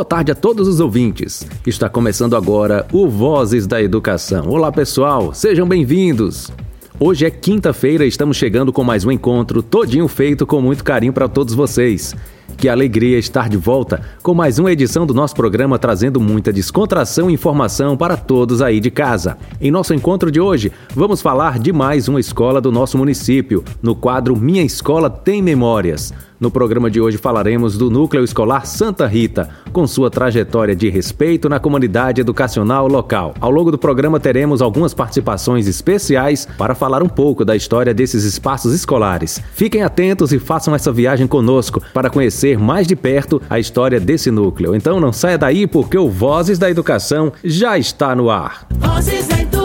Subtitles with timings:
[0.00, 1.46] Boa tarde a todos os ouvintes.
[1.66, 4.48] Está começando agora o Vozes da Educação.
[4.48, 6.50] Olá, pessoal, sejam bem-vindos.
[6.98, 11.12] Hoje é quinta-feira e estamos chegando com mais um encontro todinho feito com muito carinho
[11.12, 12.16] para todos vocês.
[12.56, 17.30] Que alegria estar de volta com mais uma edição do nosso programa trazendo muita descontração
[17.30, 19.36] e informação para todos aí de casa.
[19.60, 23.94] Em nosso encontro de hoje, vamos falar de mais uma escola do nosso município, no
[23.94, 26.10] quadro Minha Escola Tem Memórias.
[26.40, 31.50] No programa de hoje falaremos do Núcleo Escolar Santa Rita, com sua trajetória de respeito
[31.50, 33.34] na comunidade educacional local.
[33.38, 38.24] Ao longo do programa teremos algumas participações especiais para falar um pouco da história desses
[38.24, 39.38] espaços escolares.
[39.52, 44.30] Fiquem atentos e façam essa viagem conosco para conhecer mais de perto a história desse
[44.30, 44.74] núcleo.
[44.74, 48.66] Então não saia daí porque o Vozes da Educação já está no ar.
[48.78, 49.59] Vozes da Educação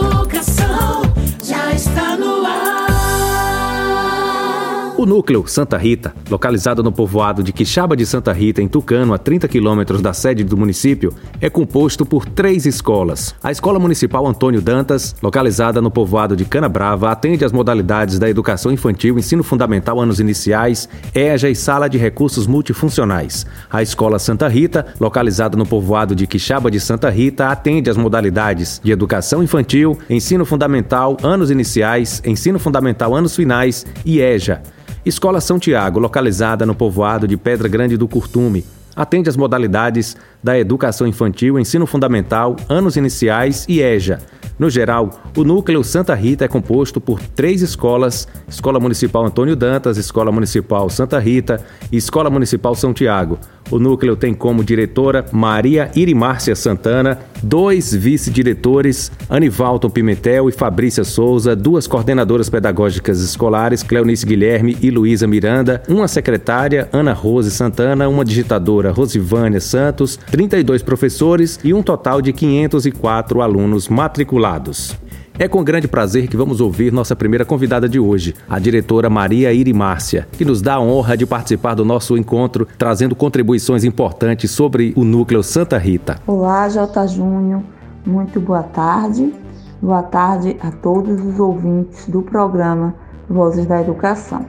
[5.06, 9.20] o núcleo Santa Rita, localizado no povoado de Quixaba de Santa Rita, em Tucano, a
[9.20, 13.36] 30 quilômetros da sede do município, é composto por três escolas.
[13.44, 18.72] A Escola Municipal Antônio Dantas, localizada no povoado de Canabrava, atende às modalidades da educação
[18.72, 23.46] infantil, ensino fundamental, anos iniciais, EJA e sala de recursos multifuncionais.
[23.70, 28.82] A Escola Santa Rita, localizada no povoado de Quixaba de Santa Rita, atende às modalidades
[28.84, 34.64] de educação infantil, ensino fundamental, anos iniciais, ensino fundamental, anos finais e EJA.
[35.06, 40.58] Escola São Tiago, localizada no povoado de Pedra Grande do Curtume, atende às modalidades da
[40.58, 44.20] educação infantil, ensino fundamental, anos iniciais e EJA.
[44.58, 49.98] No geral, o núcleo Santa Rita é composto por três escolas: Escola Municipal Antônio Dantas,
[49.98, 53.38] Escola Municipal Santa Rita e Escola Municipal São Tiago.
[53.72, 61.56] O núcleo tem como diretora Maria Irimárcia Santana, dois vice-diretores, Anivalton Pimentel e Fabrícia Souza,
[61.56, 68.24] duas coordenadoras pedagógicas escolares, Cleonice Guilherme e Luísa Miranda, uma secretária, Ana Rose Santana, uma
[68.24, 74.96] digitadora, Rosivânia Santos, 32 professores e um total de 504 alunos matriculados.
[75.38, 79.52] É com grande prazer que vamos ouvir nossa primeira convidada de hoje, a diretora Maria
[79.52, 84.94] Irimárcia, que nos dá a honra de participar do nosso encontro, trazendo contribuições importantes sobre
[84.96, 86.22] o núcleo Santa Rita.
[86.26, 87.08] Olá, J.
[87.08, 87.62] Júnior,
[88.06, 89.34] muito boa tarde.
[89.82, 92.96] Boa tarde a todos os ouvintes do programa
[93.30, 94.46] Vozes da Educação.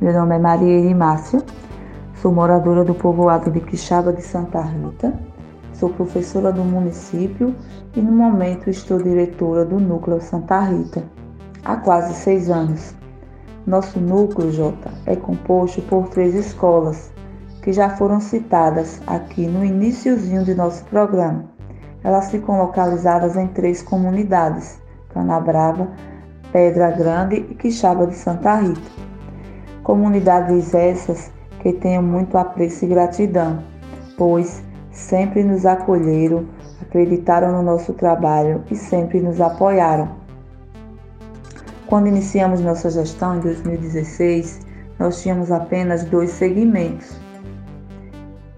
[0.00, 1.42] Meu nome é Maria Irimárcia,
[2.22, 5.12] sou moradora do povoado de Quixaba de Santa Rita
[5.74, 7.54] Sou professora do município
[7.96, 11.02] e no momento estou diretora do Núcleo Santa Rita,
[11.64, 12.94] há quase seis anos.
[13.66, 17.12] Nosso núcleo, J, é composto por três escolas,
[17.60, 21.46] que já foram citadas aqui no iníciozinho de nosso programa.
[22.04, 25.88] Elas ficam localizadas em três comunidades, Canabrava,
[26.52, 28.92] Pedra Grande e Quixaba de Santa Rita.
[29.82, 33.64] Comunidades essas que tenho muito apreço e gratidão,
[34.16, 34.62] pois
[34.94, 36.46] sempre nos acolheram,
[36.80, 40.08] acreditaram no nosso trabalho e sempre nos apoiaram.
[41.86, 44.60] Quando iniciamos nossa gestão em 2016,
[44.98, 47.20] nós tínhamos apenas dois segmentos: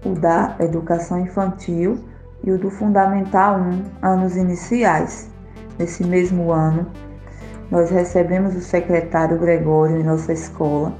[0.05, 1.97] o da educação infantil
[2.43, 5.29] e o do Fundamental 1, anos iniciais.
[5.77, 6.87] Nesse mesmo ano,
[7.69, 10.93] nós recebemos o secretário Gregório em nossa escola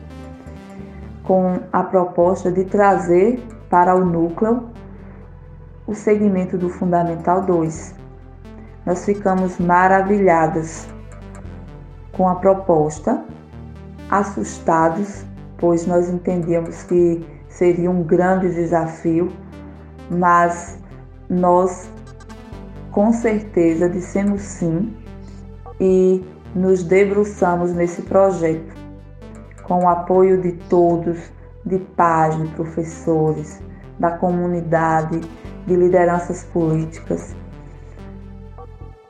[1.23, 4.69] com a proposta de trazer para o núcleo
[5.87, 7.95] o segmento do Fundamental 2.
[8.85, 10.87] Nós ficamos maravilhadas
[12.11, 13.23] com a proposta,
[14.09, 15.25] assustados,
[15.57, 19.31] pois nós entendíamos que seria um grande desafio,
[20.11, 20.77] mas
[21.29, 21.89] nós
[22.91, 24.95] com certeza dissemos sim
[25.79, 26.25] e
[26.55, 28.75] nos debruçamos nesse projeto
[29.63, 31.19] com o apoio de todos,
[31.65, 33.61] de pais, de professores,
[33.99, 35.21] da comunidade,
[35.67, 37.35] de lideranças políticas,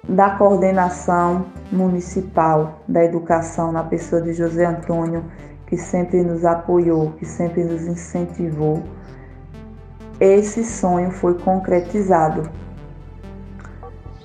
[0.10, 5.24] da coordenação municipal da educação na pessoa de José Antônio,
[5.68, 8.82] que sempre nos apoiou, que sempre nos incentivou.
[10.20, 12.50] Esse sonho foi concretizado.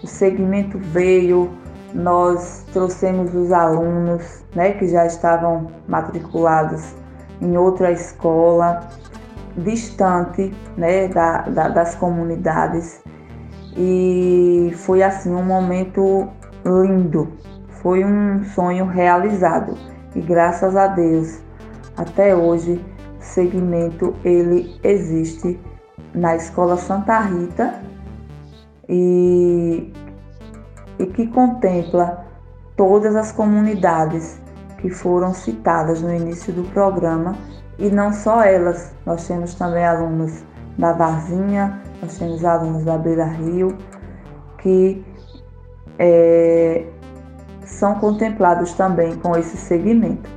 [0.03, 1.51] O segmento veio,
[1.93, 6.95] nós trouxemos os alunos né, que já estavam matriculados
[7.41, 8.89] em outra escola,
[9.57, 13.03] distante né, da, da, das comunidades.
[13.77, 16.29] E foi assim um momento
[16.65, 17.33] lindo,
[17.83, 19.77] foi um sonho realizado.
[20.15, 21.41] E graças a Deus
[21.97, 22.85] até hoje
[23.19, 25.59] o segmento ele existe
[26.15, 27.81] na Escola Santa Rita
[28.89, 29.93] e,
[30.99, 32.27] e que contempla
[32.77, 34.41] todas as comunidades
[34.79, 37.37] que foram citadas no início do programa
[37.83, 40.45] e não só elas, nós temos também alunos
[40.79, 43.77] da Varzinha, nós temos alunos da Beira Rio,
[44.59, 45.05] que
[45.99, 46.87] é,
[47.65, 50.31] são contemplados também com esse segmento.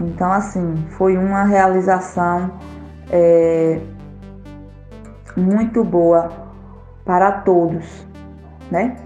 [0.00, 2.50] Então, assim, foi uma realização
[3.10, 3.82] é,
[5.36, 6.32] muito boa
[7.04, 8.06] para todos,
[8.70, 8.96] né?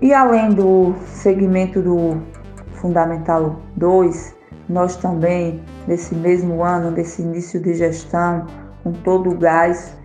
[0.00, 2.22] E além do segmento do
[2.72, 4.34] Fundamental 2,
[4.66, 8.46] nós também, nesse mesmo ano, nesse início de gestão,
[8.82, 9.96] com todo o gás,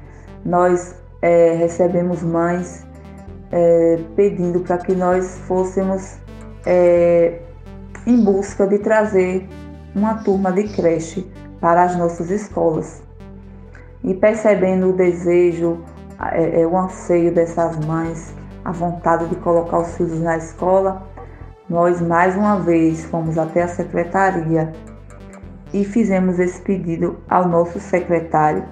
[0.46, 2.86] nós é, recebemos mães
[3.52, 6.18] é, pedindo para que nós fôssemos
[6.66, 7.40] é,
[8.06, 9.48] em busca de trazer
[9.96, 11.30] uma turma de creche
[11.60, 13.04] para as nossas escolas.
[14.04, 15.80] E percebendo o desejo,
[16.32, 18.34] é, é, o anseio dessas mães,
[18.64, 21.04] a vontade de colocar os filhos na escola,
[21.70, 24.74] nós mais uma vez fomos até a secretaria
[25.74, 28.64] e fizemos esse pedido ao nosso secretário,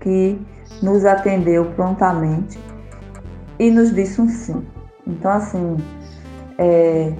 [0.00, 0.40] que
[0.82, 2.58] nos atendeu prontamente
[3.58, 4.66] e nos disse um sim.
[5.06, 5.76] Então, assim,
[6.58, 7.12] é,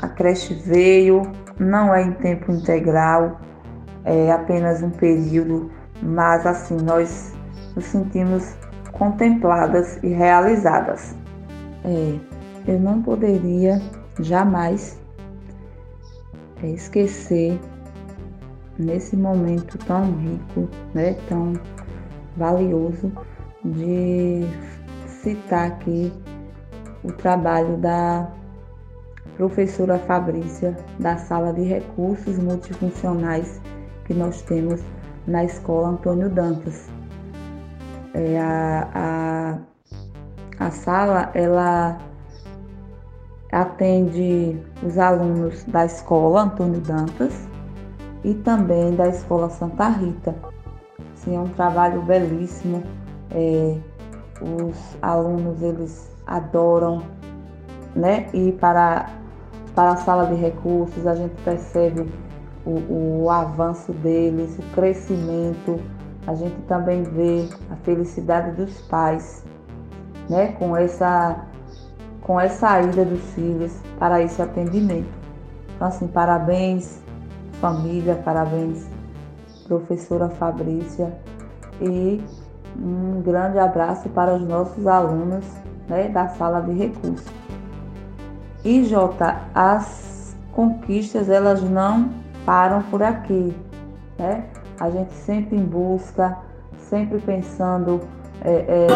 [0.00, 1.22] a creche veio,
[1.58, 3.40] não é em tempo integral,
[4.04, 5.70] é apenas um período,
[6.02, 7.34] mas assim, nós
[7.74, 8.54] nos sentimos
[8.92, 11.14] contempladas e realizadas.
[11.84, 12.18] É,
[12.66, 13.80] eu não poderia
[14.20, 14.99] jamais
[16.62, 17.58] é, esquecer
[18.78, 21.52] nesse momento tão rico, né, tão
[22.36, 23.12] valioso,
[23.64, 24.42] de
[25.06, 26.12] citar aqui
[27.04, 28.30] o trabalho da
[29.36, 33.60] professora Fabrícia da sala de recursos multifuncionais
[34.06, 34.80] que nós temos
[35.26, 36.88] na escola Antônio Dantas.
[38.14, 39.58] É, a,
[40.58, 41.98] a, a sala ela
[43.52, 47.48] atende os alunos da escola Antônio Dantas
[48.24, 50.34] e também da escola Santa Rita.
[51.14, 52.82] Sim, é um trabalho belíssimo.
[53.32, 53.76] É,
[54.40, 57.02] os alunos eles adoram
[57.94, 59.10] né, ir para,
[59.74, 62.08] para a sala de recursos, a gente percebe
[62.64, 65.80] o, o avanço deles, o crescimento,
[66.26, 69.44] a gente também vê a felicidade dos pais
[70.28, 71.44] né, com, essa,
[72.22, 75.08] com essa ida dos filhos para esse atendimento.
[75.74, 77.00] Então, assim, parabéns,
[77.60, 78.86] família, parabéns,
[79.66, 81.12] professora Fabrícia,
[81.80, 82.22] e
[82.78, 85.44] um grande abraço para os nossos alunos
[85.88, 87.32] né, da sala de recursos.
[88.64, 92.10] E Jota, as conquistas elas não
[92.44, 93.56] param por aqui,
[94.18, 94.44] né?
[94.78, 96.36] A gente sempre em busca,
[96.78, 98.00] sempre pensando
[98.44, 98.86] é, é,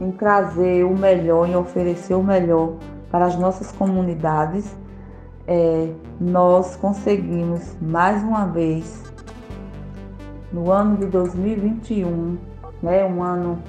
[0.00, 2.74] em, em trazer o melhor, em oferecer o melhor
[3.10, 4.74] para as nossas comunidades
[5.46, 9.04] é, nós conseguimos mais uma vez,
[10.52, 12.36] no ano de 2021,
[12.82, 13.62] né, um ano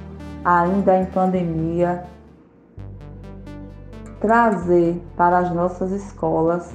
[0.43, 2.03] ainda em pandemia,
[4.19, 6.73] trazer para as nossas escolas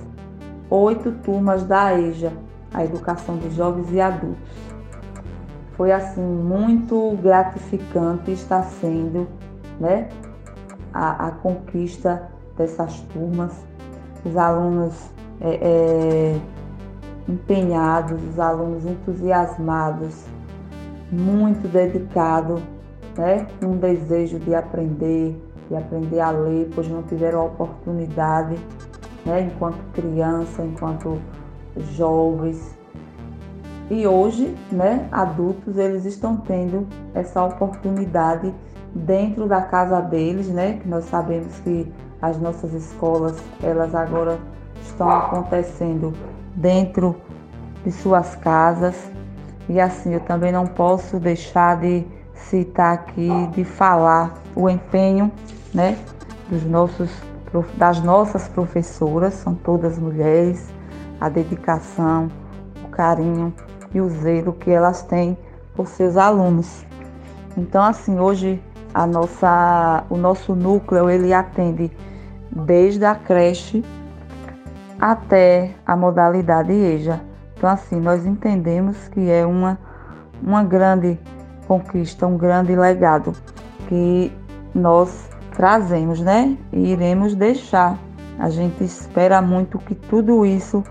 [0.71, 2.33] oito turmas da EJA,
[2.73, 4.39] a Educação de Jovens e Adultos.
[5.77, 9.27] Foi assim muito gratificante está sendo,
[9.81, 10.09] né,
[10.93, 13.53] a, a conquista dessas turmas
[14.25, 15.11] os alunos
[15.41, 16.41] é, é,
[17.29, 20.25] empenhados, os alunos entusiasmados,
[21.11, 22.61] muito dedicados,
[23.17, 23.47] né?
[23.63, 25.37] um desejo de aprender,
[25.69, 28.57] de aprender a ler, pois não tiveram a oportunidade,
[29.27, 29.43] né?
[29.43, 31.19] enquanto criança, enquanto
[31.77, 32.77] jovens.
[33.91, 38.55] E hoje, né, adultos, eles estão tendo essa oportunidade
[38.95, 44.39] dentro da casa deles, né, que nós sabemos que as nossas escolas, elas agora
[44.83, 46.15] estão acontecendo
[46.55, 47.17] dentro
[47.85, 49.11] de suas casas.
[49.69, 55.31] E assim, eu também não posso deixar de citar aqui, de falar o empenho,
[55.75, 55.99] né,
[56.49, 57.11] dos nossos
[57.77, 60.73] das nossas professoras, são todas mulheres,
[61.23, 62.29] a dedicação,
[62.85, 63.55] o carinho
[63.95, 65.39] e o zelo que elas têm
[65.73, 66.85] por seus alunos.
[67.57, 68.61] Então, assim, hoje
[68.93, 71.93] a nossa, o nosso núcleo ele atende
[72.51, 73.85] desde a creche
[75.01, 77.21] até a modalidade EJA.
[77.57, 79.79] Então, assim, nós entendemos que é uma,
[80.43, 81.21] uma grande
[81.69, 83.33] conquista, um grande legado
[83.89, 84.33] que
[84.75, 86.59] nós trazemos, né?
[86.73, 87.97] E iremos deixar.
[88.41, 90.83] A gente espera muito que tudo isso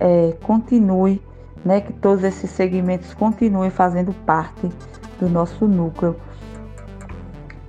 [0.00, 1.22] é, continue,
[1.64, 1.80] né?
[1.80, 4.70] Que todos esses segmentos continuem fazendo parte
[5.18, 6.16] do nosso núcleo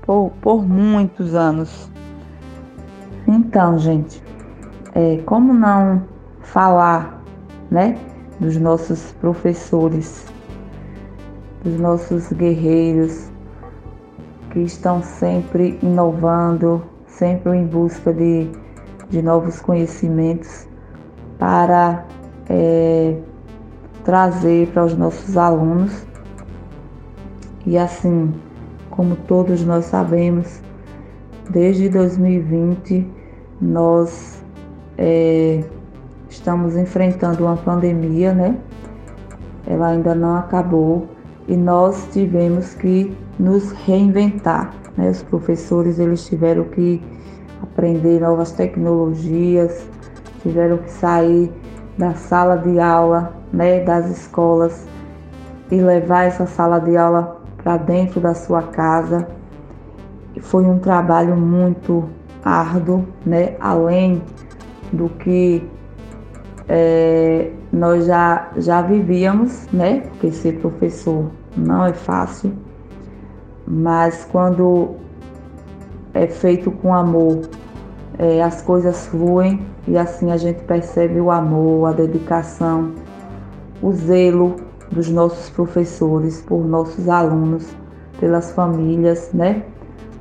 [0.02, 1.90] por, por muitos anos.
[3.28, 4.24] Então, gente,
[4.96, 6.04] é, como não
[6.42, 7.22] falar
[7.70, 7.98] né,
[8.40, 10.26] dos nossos professores,
[11.64, 13.30] dos nossos guerreiros
[14.52, 18.50] que estão sempre inovando, sempre em busca de,
[19.10, 20.68] de novos conhecimentos
[21.38, 22.06] para
[22.50, 23.18] é,
[24.04, 26.06] trazer para os nossos alunos.
[27.66, 28.34] E assim,
[28.90, 30.62] como todos nós sabemos,
[31.50, 33.06] desde 2020
[33.60, 34.44] nós
[34.98, 35.64] é,
[36.30, 38.58] estamos enfrentando uma pandemia, né?
[39.66, 41.08] Ela ainda não acabou
[41.48, 44.74] e nós tivemos que nos reinventar.
[44.96, 45.10] Né?
[45.10, 47.02] Os professores eles tiveram que
[47.62, 49.88] aprender novas tecnologias,
[50.42, 51.52] tiveram que sair
[51.98, 54.86] da sala de aula, né, das escolas
[55.72, 59.28] e levar essa sala de aula para dentro da sua casa.
[60.40, 62.08] Foi um trabalho muito
[62.44, 64.22] árduo, né, além
[64.94, 65.68] do que
[66.70, 70.02] é, nós já, já vivíamos, né?
[70.02, 72.54] Porque ser professor não é fácil,
[73.66, 74.96] mas quando
[76.14, 77.42] é feito com amor,
[78.20, 82.92] é, as coisas fluem e assim a gente percebe o amor, a dedicação,
[83.82, 84.56] o zelo
[84.92, 87.68] dos nossos professores por nossos alunos,
[88.20, 89.64] pelas famílias, né?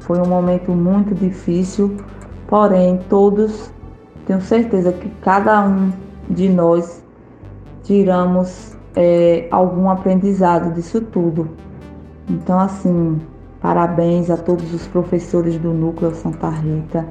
[0.00, 1.96] Foi um momento muito difícil,
[2.46, 3.70] porém todos
[4.26, 5.92] tenho certeza que cada um
[6.28, 7.02] de nós
[7.84, 11.48] tiramos é, algum aprendizado disso tudo.
[12.28, 13.20] Então, assim,
[13.60, 17.06] parabéns a todos os professores do Núcleo Santa Rita,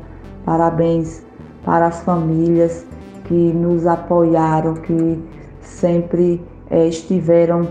[0.45, 1.23] parabéns
[1.63, 2.85] para as famílias
[3.25, 5.21] que nos apoiaram, que
[5.61, 7.67] sempre é, estiveram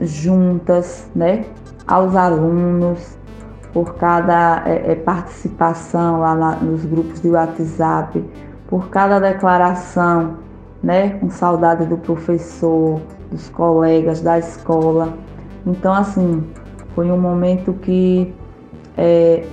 [0.00, 1.44] juntas, né?
[1.86, 3.16] Aos alunos,
[3.72, 8.24] por cada é, participação lá na, nos grupos de WhatsApp,
[8.68, 10.38] por cada declaração
[10.84, 15.14] né, com saudade do professor, dos colegas da escola.
[15.66, 16.44] Então, assim,
[16.94, 18.34] foi um momento que
[18.96, 19.44] é,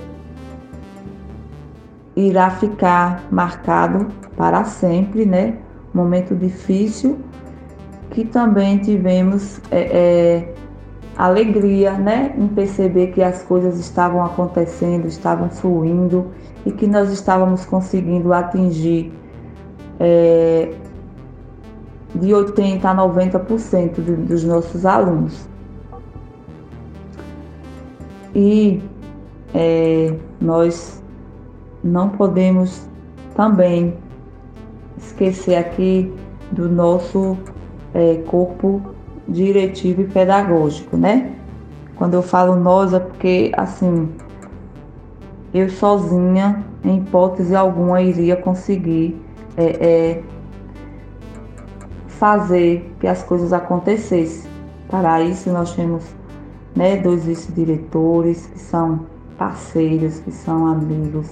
[2.16, 5.58] irá ficar marcado para sempre, né?
[5.94, 7.18] Momento difícil
[8.12, 10.54] que também tivemos é, é,
[11.16, 16.30] alegria, né, em perceber que as coisas estavam acontecendo, estavam fluindo
[16.64, 19.12] e que nós estávamos conseguindo atingir
[19.98, 20.72] é,
[22.14, 25.48] de 80% a 90% de, dos nossos alunos.
[28.34, 28.82] E
[29.54, 31.01] é, nós
[31.82, 32.88] não podemos
[33.34, 33.94] também
[34.96, 36.12] esquecer aqui
[36.50, 37.36] do nosso
[37.94, 38.80] é, corpo
[39.26, 41.34] diretivo e pedagógico, né?
[41.96, 44.08] Quando eu falo nós é porque, assim,
[45.54, 49.20] eu sozinha, em hipótese alguma, iria conseguir
[49.56, 50.22] é, é,
[52.06, 54.50] fazer que as coisas acontecessem.
[54.88, 56.04] Para isso, nós temos
[56.74, 59.06] né, dois vice-diretores que são
[59.38, 61.30] parceiros, que são amigos,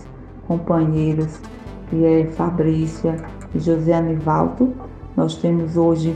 [0.50, 1.40] companheiros,
[1.88, 3.14] que é Fabrícia
[3.54, 4.74] e José Anivaldo.
[5.16, 6.12] Nós temos hoje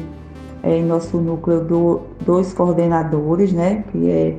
[0.60, 4.36] é, em nosso núcleo do, dois coordenadores, né, que é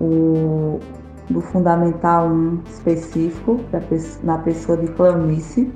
[0.00, 0.78] o
[1.28, 3.58] do Fundamental 1 específico,
[4.22, 5.72] na pessoa de Cleonice,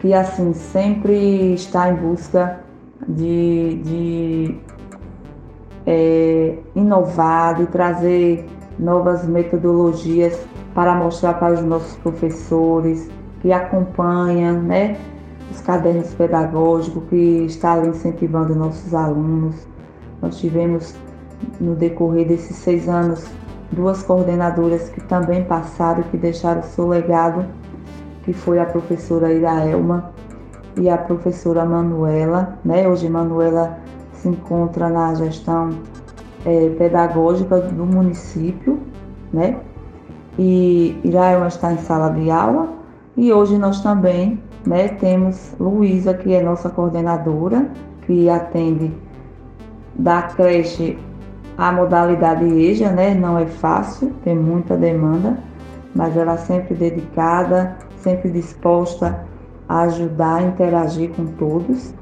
[0.00, 2.60] que assim sempre está em busca
[3.08, 4.56] de, de
[5.86, 8.46] é, inovar, de trazer
[8.78, 10.38] novas metodologias
[10.74, 13.10] para mostrar para os nossos professores,
[13.40, 14.96] que acompanha né,
[15.50, 19.66] os cadernos pedagógicos, que ali incentivando nossos alunos.
[20.20, 20.94] Nós tivemos
[21.60, 23.26] no decorrer desses seis anos
[23.72, 27.44] duas coordenadoras que também passaram, que deixaram seu legado
[28.22, 30.12] que foi a professora Iraelma
[30.76, 32.58] e a professora Manuela.
[32.64, 32.88] Né?
[32.88, 33.78] Hoje Manuela
[34.12, 35.70] se encontra na gestão
[36.44, 38.80] é, pedagógica do município,
[39.32, 39.56] né?
[40.38, 42.68] E Iraelma está em sala de aula
[43.16, 47.70] e hoje nós também, né, temos Luísa, que é nossa coordenadora,
[48.06, 48.90] que atende
[49.94, 50.98] da creche
[51.58, 53.14] a modalidade EJA, né?
[53.14, 55.36] Não é fácil, tem muita demanda,
[55.94, 59.26] mas ela sempre dedicada, sempre disposta
[59.68, 61.94] a ajudar, a interagir com todos.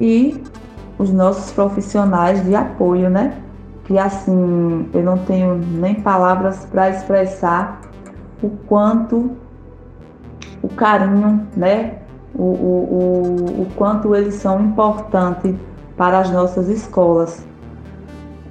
[0.00, 0.40] E
[1.02, 3.36] os nossos profissionais de apoio, né?
[3.84, 7.80] Que assim, eu não tenho nem palavras para expressar
[8.42, 9.32] o quanto
[10.62, 11.98] o carinho, né?
[12.34, 15.54] O, o, o, o quanto eles são importantes
[15.96, 17.46] para as nossas escolas.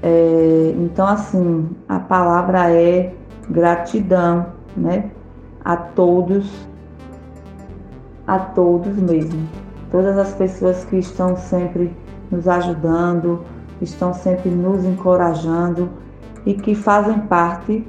[0.04, 3.14] É, então, assim, a palavra é
[3.50, 5.10] gratidão, né?
[5.64, 6.68] a todos,
[8.28, 9.48] a todos mesmo.
[9.92, 11.94] todas as pessoas que estão sempre
[12.32, 13.44] nos ajudando,
[13.82, 15.90] estão sempre nos encorajando
[16.46, 17.86] e que fazem parte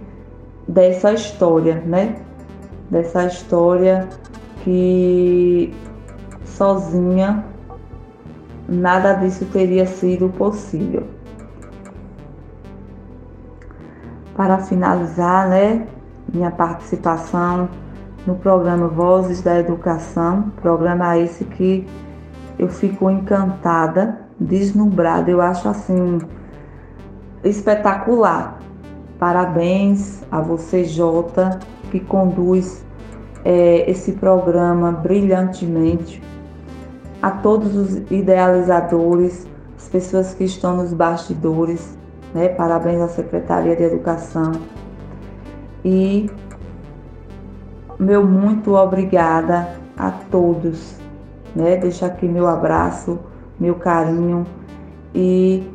[0.67, 2.17] dessa história, né?
[2.91, 4.09] Dessa história
[4.63, 5.75] que
[6.45, 7.45] sozinha
[8.69, 11.05] nada disso teria sido possível.
[14.37, 15.87] Para finalizar, né,
[16.33, 17.69] minha participação
[18.27, 21.87] no programa Vozes da Educação, programa esse que
[22.59, 26.19] eu fico encantada, deslumbrada, eu acho assim
[27.45, 28.59] espetacular.
[29.19, 32.85] Parabéns a você, Jota, que conduz
[33.45, 36.23] é, esse programa brilhantemente.
[37.21, 39.47] A todos os idealizadores,
[39.77, 41.97] as pessoas que estão nos bastidores,
[42.35, 42.49] né?
[42.49, 44.53] Parabéns à Secretaria de Educação.
[45.85, 46.29] E
[47.99, 50.97] meu muito obrigada a todos,
[51.55, 51.77] né?
[51.77, 53.21] Deixo aqui meu abraço,
[53.63, 54.45] meu carinho
[55.15, 55.71] e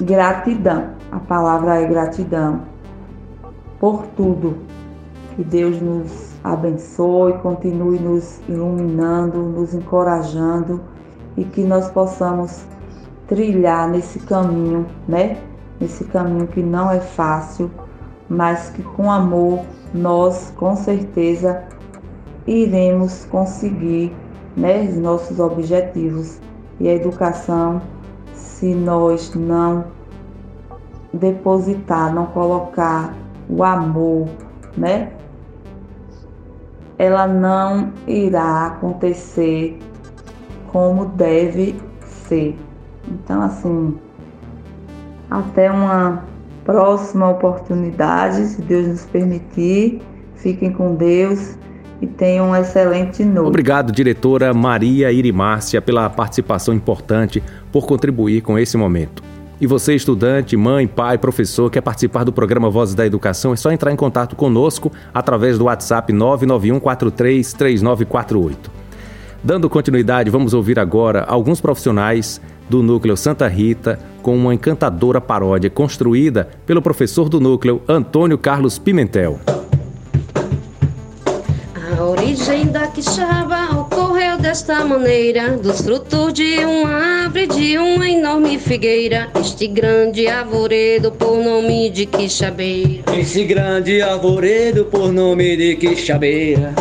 [0.00, 0.94] gratidão.
[1.12, 2.62] A palavra é gratidão
[3.78, 4.56] por tudo.
[5.36, 10.80] Que Deus nos abençoe, continue nos iluminando, nos encorajando
[11.36, 12.64] e que nós possamos
[13.26, 15.36] trilhar nesse caminho, né?
[15.78, 17.70] Nesse caminho que não é fácil,
[18.30, 19.60] mas que com amor
[19.92, 21.64] nós com certeza
[22.46, 24.23] iremos conseguir
[24.56, 26.40] né, os nossos objetivos.
[26.80, 27.80] E a educação,
[28.34, 29.84] se nós não
[31.12, 33.14] depositar, não colocar
[33.48, 34.28] o amor,
[34.76, 35.12] né?
[36.98, 39.78] Ela não irá acontecer
[40.72, 41.80] como deve
[42.28, 42.56] ser.
[43.08, 43.96] Então, assim,
[45.30, 46.24] até uma
[46.64, 50.02] próxima oportunidade, se Deus nos permitir.
[50.36, 51.56] Fiquem com Deus
[52.04, 53.48] e tenham um excelente noite.
[53.48, 59.22] Obrigado, diretora Maria Irimácia, pela participação importante, por contribuir com esse momento.
[59.60, 63.70] E você, estudante, mãe, pai, professor, quer participar do programa Vozes da Educação, é só
[63.70, 68.70] entrar em contato conosco através do WhatsApp 991 43 3948.
[69.42, 75.70] Dando continuidade, vamos ouvir agora alguns profissionais do Núcleo Santa Rita com uma encantadora paródia
[75.70, 79.38] construída pelo professor do núcleo Antônio Carlos Pimentel.
[82.16, 89.28] Origem da quixaba ocorreu desta maneira Dos frutos de uma árvore, de uma enorme figueira
[89.40, 93.02] Este grande arvoredo por nome de quixabeira.
[93.18, 96.72] Esse grande arvoredo por nome de quixabeira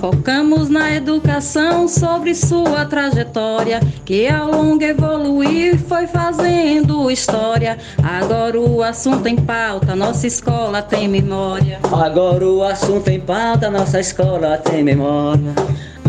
[0.00, 7.78] Focamos na educação sobre sua trajetória, que ao longo evoluir foi fazendo história.
[8.02, 11.78] Agora o assunto em pauta, nossa escola tem memória.
[11.84, 15.54] Agora o assunto em pauta, nossa escola tem memória.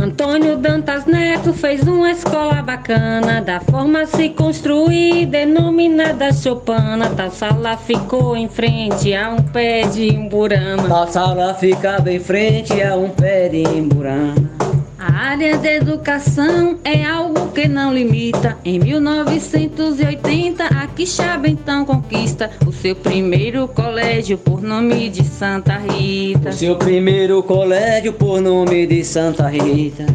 [0.03, 7.09] Antônio Dantas Neto fez uma escola bacana, da forma se construir, denominada Chopana.
[7.11, 10.89] Tal sala ficou em frente a um pé de imburana.
[10.89, 14.62] Tal sala ficava em frente a um pé de.
[15.05, 18.57] A área de educação é algo que não limita.
[18.63, 26.51] Em 1980, a Quixaba então conquista o seu primeiro colégio por nome de Santa Rita.
[26.51, 30.05] O seu primeiro colégio por nome de Santa Rita.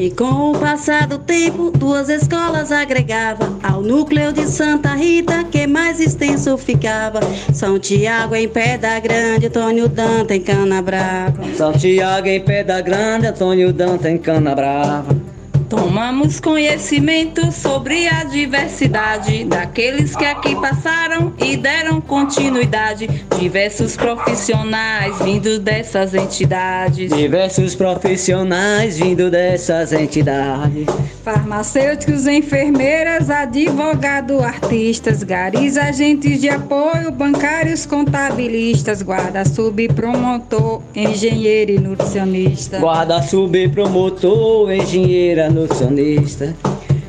[0.00, 5.66] E com o passar do tempo, duas escolas agregava ao núcleo de Santa Rita, que
[5.66, 7.20] mais extenso ficava.
[7.52, 11.44] São Tiago em Pedra Grande, Antônio Danta em Cana Brava.
[11.54, 15.29] São Tiago em Pedra Grande, Antônio Danta em Cana Brava.
[15.70, 23.06] Tomamos conhecimento sobre a diversidade daqueles que aqui passaram e deram continuidade.
[23.38, 27.12] Diversos profissionais vindo dessas entidades.
[27.12, 30.86] Diversos profissionais vindo dessas entidades.
[31.22, 42.80] Farmacêuticos, enfermeiras, advogado, artistas, garis, agentes de apoio, bancários, contabilistas, guarda subpromotor, engenheiro e nutricionista.
[42.80, 46.54] Guarda subpromotor, engenheira, nutricionista nutricionista.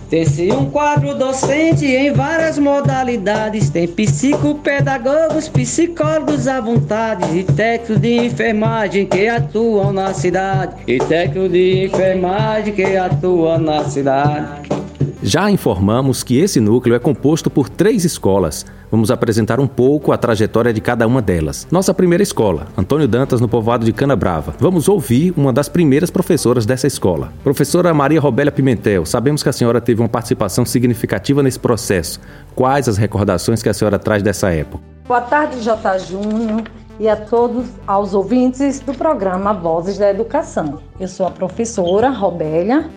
[0.09, 3.69] Tem-se um quadro docente em várias modalidades.
[3.69, 10.75] Tem psicopedagogos, psicólogos à vontade e técnicos de enfermagem que atuam na cidade.
[10.85, 14.80] E técnicos de enfermagem que atuam na cidade.
[15.23, 18.65] Já informamos que esse núcleo é composto por três escolas.
[18.89, 21.65] Vamos apresentar um pouco a trajetória de cada uma delas.
[21.71, 24.53] Nossa primeira escola, Antônio Dantas, no povoado de Cana Brava.
[24.59, 27.31] Vamos ouvir uma das primeiras professoras dessa escola.
[27.43, 32.19] Professora Maria Robélia Pimentel, sabemos que a senhora teve uma participação significativa nesse processo.
[32.53, 34.83] Quais as recordações que a senhora traz dessa época?
[35.07, 35.97] Boa tarde, J.
[35.99, 36.63] Júnior
[36.99, 40.79] e a todos aos ouvintes do programa Vozes da Educação.
[40.99, 42.89] Eu sou a professora Robélia,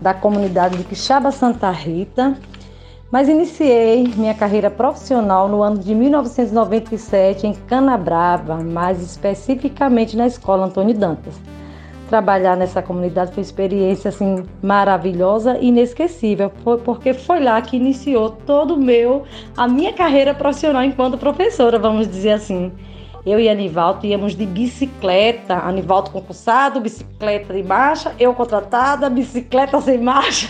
[0.00, 2.36] da comunidade de Quixaba Santa Rita,
[3.10, 10.66] mas iniciei minha carreira profissional no ano de 1997 em Canabrava, mais especificamente na Escola
[10.66, 11.34] Antônio Dantas.
[12.08, 16.50] Trabalhar nessa comunidade foi uma experiência assim maravilhosa e inesquecível,
[16.84, 19.24] porque foi lá que iniciou todo o meu
[19.56, 22.72] a minha carreira profissional enquanto professora, vamos dizer assim.
[23.28, 29.98] Eu e Anivaldo íamos de bicicleta, Anivaldo concursado, bicicleta de marcha, eu contratada, bicicleta sem
[29.98, 30.48] marcha.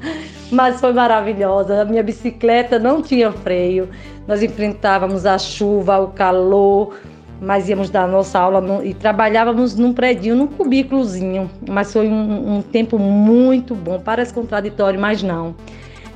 [0.52, 1.80] Mas foi maravilhosa.
[1.80, 3.88] A minha bicicleta não tinha freio.
[4.26, 6.98] Nós enfrentávamos a chuva, o calor,
[7.40, 11.50] mas íamos dar nossa aula no, e trabalhávamos num prédio, num cubículozinho.
[11.66, 14.00] Mas foi um, um tempo muito bom.
[14.00, 15.54] Parece contraditório, mas não.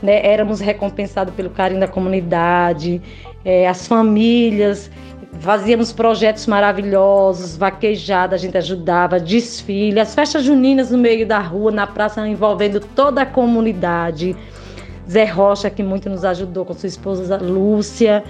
[0.03, 0.27] Né?
[0.27, 3.01] Éramos recompensados pelo carinho da comunidade,
[3.45, 4.91] é, as famílias
[5.41, 11.71] fazíamos projetos maravilhosos, vaquejada, a gente ajudava, desfile, as festas juninas no meio da rua,
[11.71, 14.37] na praça, envolvendo toda a comunidade.
[15.09, 18.23] Zé Rocha, que muito nos ajudou com sua esposa Lúcia.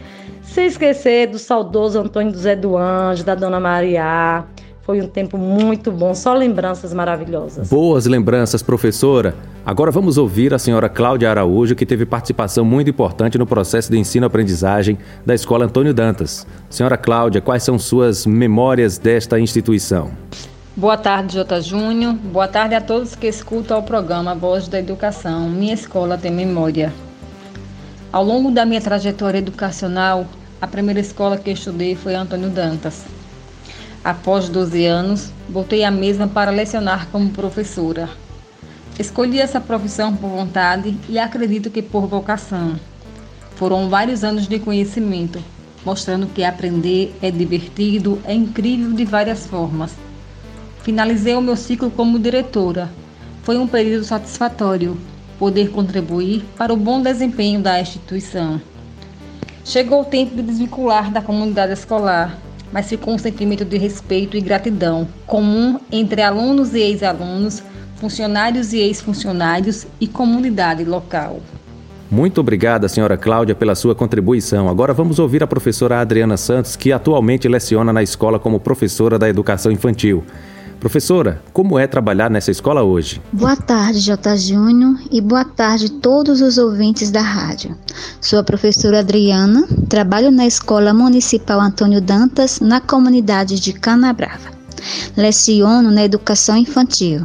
[0.43, 4.45] Sem esquecer do saudoso Antônio José do Anjo, da Dona Maria.
[4.83, 7.69] Foi um tempo muito bom, só lembranças maravilhosas.
[7.69, 9.33] Boas lembranças, professora.
[9.65, 13.99] Agora vamos ouvir a senhora Cláudia Araújo, que teve participação muito importante no processo de
[13.99, 16.45] ensino-aprendizagem da Escola Antônio Dantas.
[16.69, 20.11] Senhora Cláudia, quais são suas memórias desta instituição?
[20.75, 22.15] Boa tarde, Jota Júnior.
[22.15, 25.49] Boa tarde a todos que escutam o programa Voz da Educação.
[25.49, 26.93] Minha escola tem memória.
[28.13, 30.27] Ao longo da minha trajetória educacional,
[30.61, 33.05] a primeira escola que estudei foi Antônio Dantas.
[34.05, 38.11] Após 12 anos, voltei à mesma para lecionar como professora.
[38.99, 42.75] Escolhi essa profissão por vontade e acredito que por vocação.
[43.55, 45.41] Foram vários anos de conhecimento,
[45.85, 49.95] mostrando que aprender é divertido, é incrível de várias formas.
[50.83, 52.91] Finalizei o meu ciclo como diretora.
[53.45, 54.99] Foi um período satisfatório
[55.39, 58.61] poder contribuir para o bom desempenho da instituição.
[59.65, 62.37] Chegou o tempo de desvincular da comunidade escolar
[62.73, 67.63] mas ficou um sentimento de respeito e gratidão comum entre alunos e ex-alunos,
[67.97, 71.41] funcionários e ex-funcionários e comunidade local.
[72.11, 74.69] Muito obrigada, senhora Cláudia, pela sua contribuição.
[74.69, 79.29] Agora vamos ouvir a professora Adriana Santos, que atualmente leciona na escola como professora da
[79.29, 80.23] educação infantil.
[80.83, 83.23] Professora, como é trabalhar nessa escola hoje?
[83.33, 84.37] Boa tarde, J.
[84.37, 87.79] Júnior, e boa tarde a todos os ouvintes da rádio.
[88.21, 94.51] Sou a professora Adriana, trabalho na Escola Municipal Antônio Dantas, na comunidade de Canabrava.
[95.17, 97.25] Leciono na educação infantil.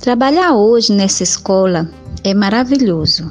[0.00, 1.90] Trabalhar hoje nessa escola
[2.24, 3.30] é maravilhoso.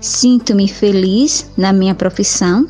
[0.00, 2.66] Sinto-me feliz na minha profissão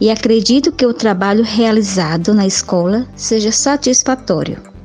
[0.00, 4.76] e acredito que o trabalho realizado na escola seja satisfatório.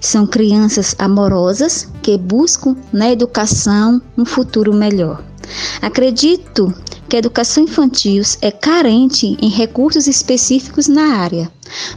[0.00, 5.22] São crianças amorosas que buscam na educação um futuro melhor.
[5.80, 6.72] Acredito
[7.08, 11.50] que a educação infantil é carente em recursos específicos na área,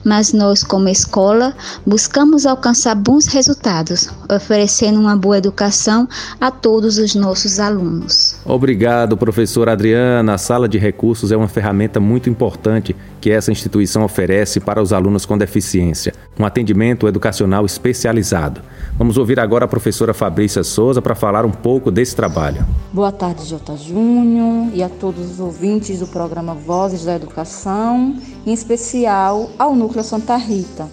[0.04, 6.08] mas nós, como escola, buscamos alcançar bons resultados, oferecendo uma boa educação
[6.40, 8.36] a todos os nossos alunos.
[8.46, 10.34] Obrigado, professora Adriana.
[10.34, 14.94] A sala de recursos é uma ferramenta muito importante que essa instituição oferece para os
[14.94, 18.62] alunos com deficiência, um atendimento educacional especializado.
[18.98, 22.66] Vamos ouvir agora a professora Fabrícia Souza para falar um pouco desse trabalho.
[22.92, 28.54] Boa tarde, Jota Júnior, e a todos os ouvintes do programa Vozes da Educação, em
[28.54, 30.88] especial ao Núcleo Santa Rita.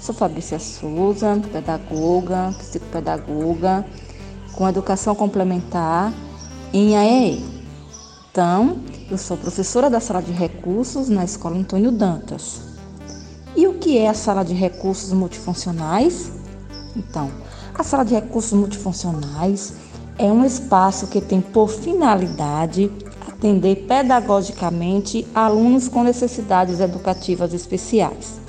[0.00, 3.84] Sou Fabrícia Souza, pedagoga, psicopedagoga,
[4.54, 6.12] com educação complementar
[6.72, 7.44] em AEE.
[8.30, 8.78] Então,
[9.10, 12.60] eu sou professora da sala de recursos na Escola Antônio Dantas.
[13.54, 16.32] E o que é a sala de recursos multifuncionais?
[16.96, 17.30] Então,
[17.72, 19.74] a sala de recursos multifuncionais
[20.18, 22.90] é um espaço que tem por finalidade
[23.28, 28.40] atender pedagogicamente alunos com necessidades educativas especiais.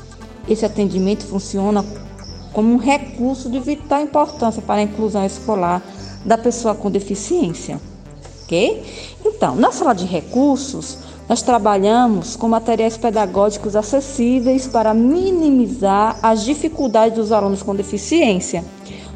[0.47, 1.85] Esse atendimento funciona
[2.51, 5.83] como um recurso de vital importância para a inclusão escolar
[6.25, 7.79] da pessoa com deficiência.
[8.43, 9.16] Ok?
[9.37, 10.97] Então, na sala de recursos,
[11.29, 18.65] nós trabalhamos com materiais pedagógicos acessíveis para minimizar as dificuldades dos alunos com deficiência.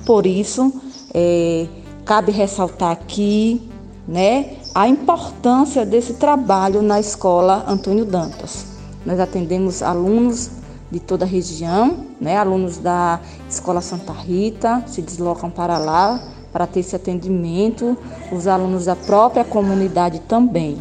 [0.06, 0.72] Por isso,
[1.12, 1.66] é,
[2.06, 3.68] cabe ressaltar aqui
[4.08, 8.68] né, a importância desse trabalho na escola Antônio Dantas.
[9.04, 10.52] Nós atendemos alunos
[10.92, 16.22] de toda a região, né, alunos da Escola Santa Rita se deslocam para lá
[16.52, 17.98] para ter esse atendimento,
[18.32, 20.78] os alunos da própria comunidade também,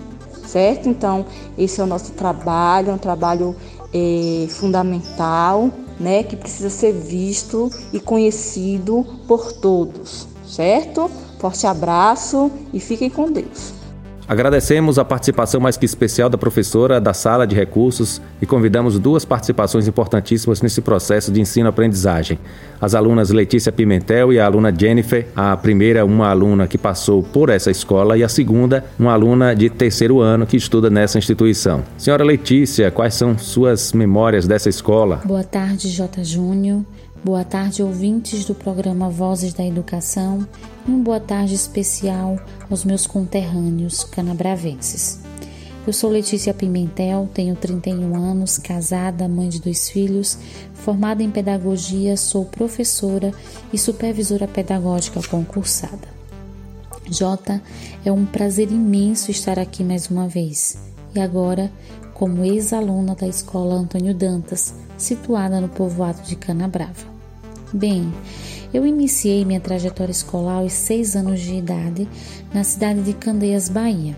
[0.46, 0.88] certo?
[0.88, 1.24] Então,
[1.56, 3.54] esse é o nosso trabalho, é um trabalho
[3.92, 11.10] é, fundamental, né, que precisa ser visto e conhecido por todos, certo?
[11.38, 13.79] Forte abraço e fiquem com Deus.
[14.30, 19.24] Agradecemos a participação mais que especial da professora da Sala de Recursos e convidamos duas
[19.24, 22.38] participações importantíssimas nesse processo de ensino-aprendizagem.
[22.80, 27.48] As alunas Letícia Pimentel e a aluna Jennifer, a primeira uma aluna que passou por
[27.48, 31.82] essa escola e a segunda uma aluna de terceiro ano que estuda nessa instituição.
[31.98, 35.22] Senhora Letícia, quais são suas memórias dessa escola?
[35.24, 36.22] Boa tarde, J.
[36.22, 36.84] Júnior.
[37.22, 40.48] Boa tarde, ouvintes do programa Vozes da Educação,
[40.88, 45.20] e uma boa tarde especial aos meus conterrâneos canabravenses.
[45.86, 50.38] Eu sou Letícia Pimentel, tenho 31 anos, casada, mãe de dois filhos,
[50.72, 53.34] formada em pedagogia, sou professora
[53.70, 56.08] e supervisora pedagógica concursada.
[57.10, 57.60] Jota,
[58.02, 60.78] é um prazer imenso estar aqui mais uma vez
[61.14, 61.70] e agora
[62.14, 67.09] como ex-aluna da Escola Antônio Dantas, situada no povoado de Canabrava.
[67.72, 68.12] Bem,
[68.74, 72.08] eu iniciei minha trajetória escolar aos seis anos de idade
[72.52, 74.16] na cidade de Candeias, Bahia.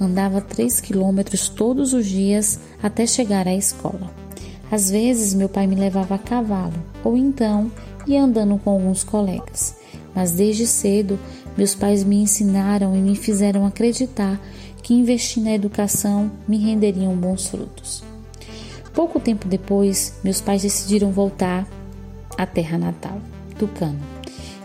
[0.00, 4.12] Andava três quilômetros todos os dias até chegar à escola.
[4.72, 6.74] Às vezes meu pai me levava a cavalo,
[7.04, 7.70] ou então
[8.08, 9.76] ia andando com alguns colegas.
[10.12, 11.16] Mas desde cedo
[11.56, 14.40] meus pais me ensinaram e me fizeram acreditar
[14.82, 18.02] que investir na educação me renderiam bons frutos.
[18.92, 21.68] Pouco tempo depois, meus pais decidiram voltar
[22.36, 23.18] à terra natal,
[23.58, 24.00] Tucano,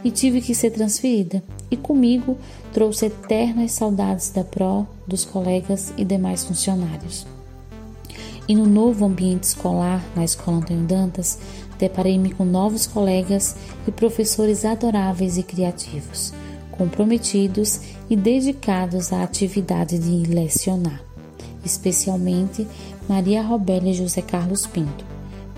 [0.04, 1.44] e tive que ser transferida.
[1.70, 2.38] E comigo
[2.72, 7.26] trouxe eternas saudades da PRO, dos colegas e demais funcionários.
[8.48, 11.40] E no novo ambiente escolar, na Escola Antônio Dantas,
[11.80, 13.56] deparei-me com novos colegas
[13.88, 16.32] e professores adoráveis e criativos,
[16.72, 21.02] comprometidos e dedicados à atividade de lecionar,
[21.66, 22.68] especialmente
[23.10, 25.15] Maria Robélia e José Carlos Pinto.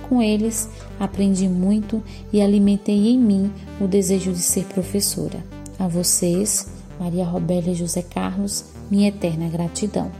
[0.07, 5.43] Com eles, aprendi muito e alimentei em mim o desejo de ser professora.
[5.77, 6.67] A vocês,
[6.99, 10.11] Maria Robélia e José Carlos, minha eterna gratidão.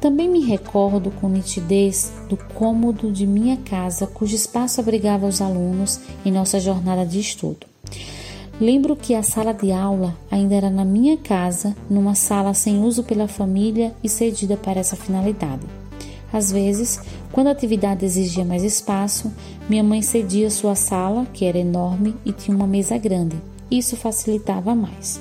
[0.00, 6.00] Também me recordo com nitidez do cômodo de minha casa, cujo espaço abrigava os alunos
[6.26, 7.66] em nossa jornada de estudo.
[8.60, 13.02] Lembro que a sala de aula ainda era na minha casa, numa sala sem uso
[13.02, 15.62] pela família e cedida para essa finalidade.
[16.34, 19.32] Às vezes, quando a atividade exigia mais espaço,
[19.68, 23.40] minha mãe cedia sua sala, que era enorme e tinha uma mesa grande.
[23.70, 25.20] Isso facilitava mais.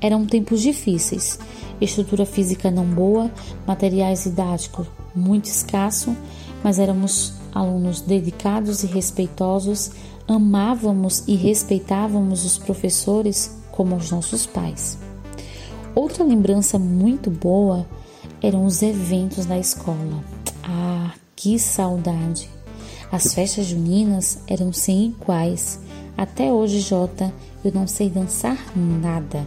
[0.00, 1.36] Eram tempos difíceis,
[1.80, 3.28] estrutura física não boa,
[3.66, 6.16] materiais didáticos muito escasso,
[6.62, 9.90] mas éramos alunos dedicados e respeitosos
[10.28, 14.96] amávamos e respeitávamos os professores como os nossos pais.
[15.92, 17.84] Outra lembrança muito boa
[18.42, 20.22] eram os eventos da escola.
[20.62, 22.48] Ah, que saudade!
[23.10, 25.78] As festas juninas eram sem iguais.
[26.16, 27.32] Até hoje, Jota,
[27.64, 29.46] eu não sei dançar nada,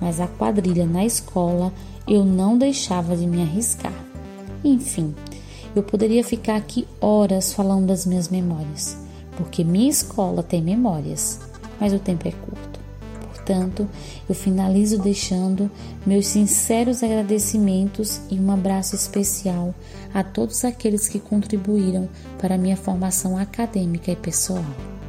[0.00, 1.72] mas a quadrilha na escola
[2.06, 3.94] eu não deixava de me arriscar.
[4.62, 5.14] Enfim,
[5.74, 9.06] eu poderia ficar aqui horas falando das minhas memórias
[9.36, 11.40] porque minha escola tem memórias,
[11.78, 12.75] mas o tempo é curto.
[13.46, 13.88] Portanto,
[14.28, 15.70] eu finalizo deixando
[16.04, 19.72] meus sinceros agradecimentos e um abraço especial
[20.12, 22.08] a todos aqueles que contribuíram
[22.40, 24.64] para a minha formação acadêmica e pessoal.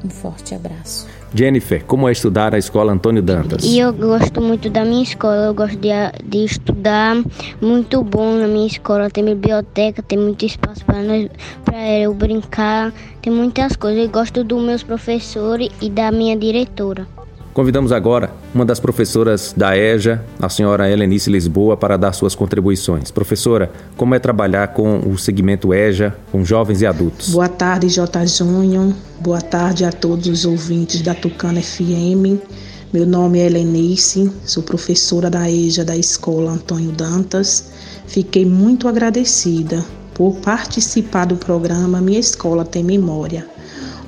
[0.06, 1.08] Um forte abraço.
[1.34, 3.63] Jennifer, como é estudar na escola Antônio Dantas?
[3.63, 5.89] E eu gosto muito da minha escola, eu gosto de,
[6.23, 7.15] de estudar
[7.60, 9.10] muito bom na minha escola.
[9.10, 14.04] Tem biblioteca, tem muito espaço para eu brincar, tem muitas coisas.
[14.04, 17.16] Eu gosto dos meus professores e da minha diretora.
[17.58, 23.10] Convidamos agora uma das professoras da EJA, a senhora Helenice Lisboa, para dar suas contribuições.
[23.10, 27.30] Professora, como é trabalhar com o segmento EJA, com jovens e adultos?
[27.32, 28.28] Boa tarde, J.
[28.28, 28.93] Júnior.
[29.20, 32.38] Boa tarde a todos os ouvintes da Tucana FM.
[32.93, 37.72] Meu nome é Helenice, sou professora da EJA da Escola Antônio Dantas.
[38.06, 43.57] Fiquei muito agradecida por participar do programa Minha Escola Tem Memória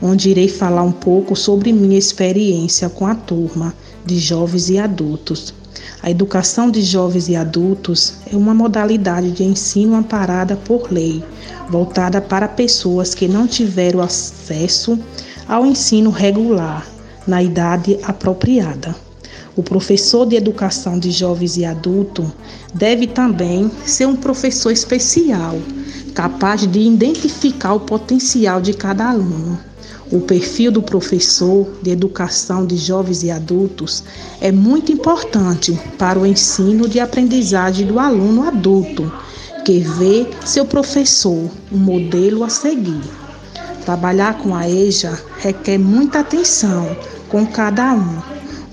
[0.01, 3.73] onde irei falar um pouco sobre minha experiência com a turma
[4.05, 5.53] de jovens e adultos.
[6.01, 11.23] A educação de jovens e adultos é uma modalidade de ensino amparada por lei,
[11.69, 14.97] voltada para pessoas que não tiveram acesso
[15.47, 16.87] ao ensino regular
[17.27, 18.95] na idade apropriada.
[19.55, 22.27] O professor de educação de jovens e adultos
[22.73, 25.57] deve também ser um professor especial,
[26.13, 29.68] capaz de identificar o potencial de cada aluno
[30.11, 34.03] o perfil do professor de educação de jovens e adultos
[34.41, 39.11] é muito importante para o ensino de aprendizagem do aluno adulto,
[39.55, 43.03] porque vê seu professor um modelo a seguir.
[43.85, 48.17] Trabalhar com a EJA requer muita atenção com cada um,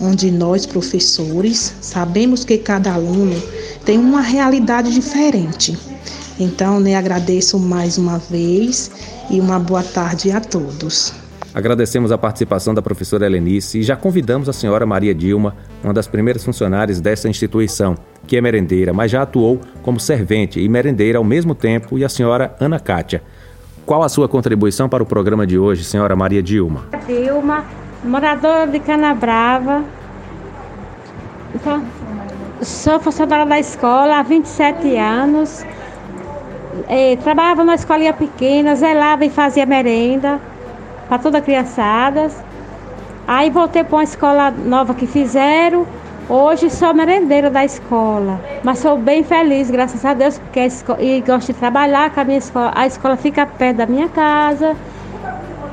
[0.01, 3.37] onde nós, professores, sabemos que cada aluno
[3.85, 5.77] tem uma realidade diferente.
[6.40, 8.90] Então, né, agradeço mais uma vez
[9.31, 11.26] e uma boa tarde a todos.
[11.57, 16.07] Agradecemos a participação da professora Helenice e já convidamos a senhora Maria Dilma, uma das
[16.07, 21.25] primeiras funcionárias dessa instituição, que é merendeira, mas já atuou como servente e merendeira ao
[21.25, 23.23] mesmo tempo, e a senhora Ana Cátia.
[23.87, 26.88] Qual a sua contribuição para o programa de hoje, senhora Maria Dilma?
[27.07, 27.64] Dilma,
[28.05, 29.83] moradora de Canabrava.
[31.64, 31.81] Sou,
[32.61, 35.64] sou funcionária da escola há 27 anos.
[36.87, 40.38] É, trabalhava numa escolinha pequena, zelava e fazia merenda
[41.09, 42.31] para toda a criançada.
[43.27, 45.87] Aí voltei para uma escola nova que fizeram.
[46.29, 51.21] Hoje sou merendeira da escola, mas sou bem feliz, graças a Deus, porque escola, e
[51.21, 52.73] gosto de trabalhar com a minha escola.
[52.75, 54.75] A escola fica perto da minha casa.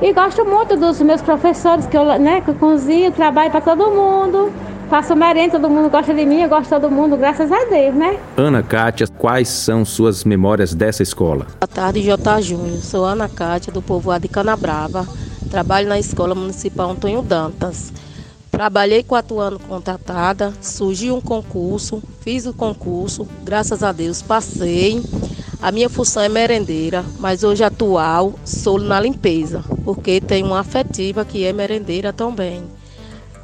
[0.00, 3.90] E gosto muito dos meus professores, que eu, né, que eu cozinho, trabalho para todo
[3.90, 4.52] mundo.
[4.94, 7.96] Faço merenda, todo mundo gosta de mim, eu gosto de todo mundo, graças a Deus,
[7.96, 8.16] né?
[8.36, 11.48] Ana Cátia, quais são suas memórias dessa escola?
[11.58, 12.40] Boa tarde, J.
[12.40, 12.80] Júnior.
[12.80, 15.04] Sou Ana Cátia, do povoado de Canabrava.
[15.50, 17.92] Trabalho na Escola Municipal Antônio Dantas.
[18.52, 25.02] Trabalhei quatro anos contratada, surgiu um concurso, fiz o concurso, graças a Deus passei.
[25.60, 31.24] A minha função é merendeira, mas hoje atual sou na limpeza, porque tenho uma afetiva
[31.24, 32.62] que é merendeira também.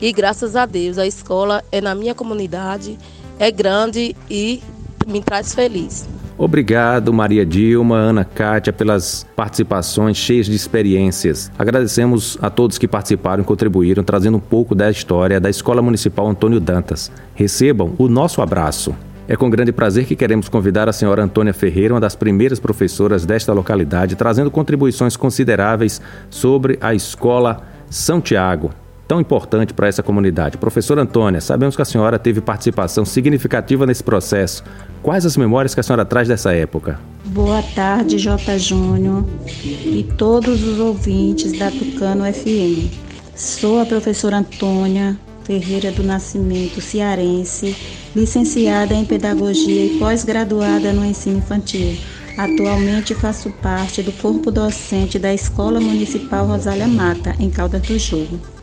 [0.01, 2.99] E graças a Deus a escola é na minha comunidade,
[3.39, 4.63] é grande e
[5.07, 6.09] me traz feliz.
[6.39, 11.53] Obrigado, Maria Dilma, Ana Cátia, pelas participações cheias de experiências.
[11.59, 16.27] Agradecemos a todos que participaram e contribuíram, trazendo um pouco da história da Escola Municipal
[16.27, 17.13] Antônio Dantas.
[17.35, 18.95] Recebam o nosso abraço.
[19.29, 23.27] É com grande prazer que queremos convidar a senhora Antônia Ferreira, uma das primeiras professoras
[23.27, 28.71] desta localidade, trazendo contribuições consideráveis sobre a Escola São Tiago,
[29.11, 30.57] tão importante para essa comunidade.
[30.57, 34.63] Professora Antônia, sabemos que a senhora teve participação significativa nesse processo.
[35.03, 37.01] Quais as memórias que a senhora traz dessa época?
[37.25, 38.57] Boa tarde, J.
[38.57, 42.95] Júnior e todos os ouvintes da Tucano FM.
[43.35, 47.77] Sou a professora Antônia Ferreira do Nascimento, cearense,
[48.15, 51.99] licenciada em Pedagogia e pós-graduada no ensino infantil.
[52.39, 58.60] Atualmente faço parte do corpo docente da Escola Municipal Rosália Mata, em Caldas do Jogo.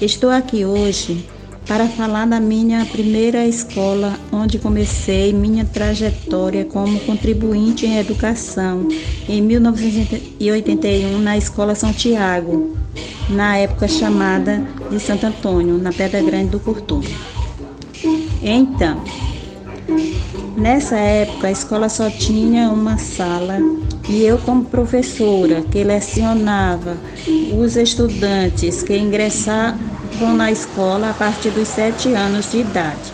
[0.00, 1.26] Estou aqui hoje
[1.66, 8.86] para falar da minha primeira escola, onde comecei minha trajetória como contribuinte em educação,
[9.28, 12.76] em 1981, na Escola São Tiago,
[13.28, 17.12] na época chamada de Santo Antônio, na Pedra Grande do Curtume.
[18.40, 19.02] Então,
[20.56, 23.58] nessa época a escola só tinha uma sala
[24.08, 26.96] e eu, como professora que lecionava
[27.56, 33.12] os estudantes que ingressavam na escola a partir dos sete anos de idade.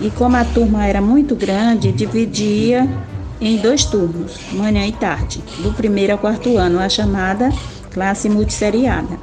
[0.00, 2.88] E como a turma era muito grande, dividia
[3.40, 7.50] em dois turnos, manhã e tarde, do primeiro ao quarto ano, a chamada
[7.90, 9.18] classe multisseriada.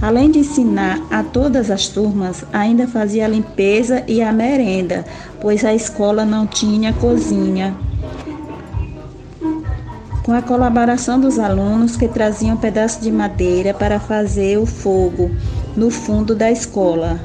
[0.00, 5.04] Além de ensinar a todas as turmas, ainda fazia a limpeza e a merenda,
[5.40, 7.76] pois a escola não tinha cozinha
[10.28, 15.30] com a colaboração dos alunos que traziam um pedaço de madeira para fazer o fogo
[15.74, 17.18] no fundo da escola.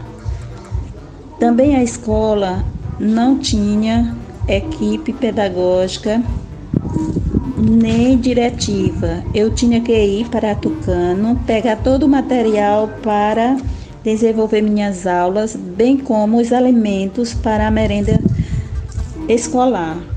[1.38, 2.63] Também a escola
[2.98, 4.15] não tinha
[4.48, 6.23] equipe pedagógica
[7.58, 9.21] nem diretiva.
[9.34, 13.58] Eu tinha que ir para Tucano, pegar todo o material para
[14.02, 18.23] desenvolver minhas aulas, bem como os alimentos para a merenda
[19.27, 20.13] escolar.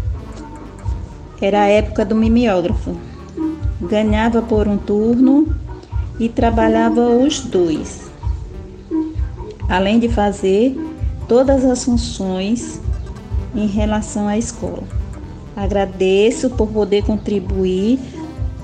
[1.40, 2.96] Era a época do mimeógrafo.
[3.80, 5.54] Ganhava por um turno
[6.18, 8.10] e trabalhava os dois.
[9.68, 10.76] Além de fazer
[11.28, 12.80] todas as funções
[13.54, 14.84] em relação à escola.
[15.56, 17.98] Agradeço por poder contribuir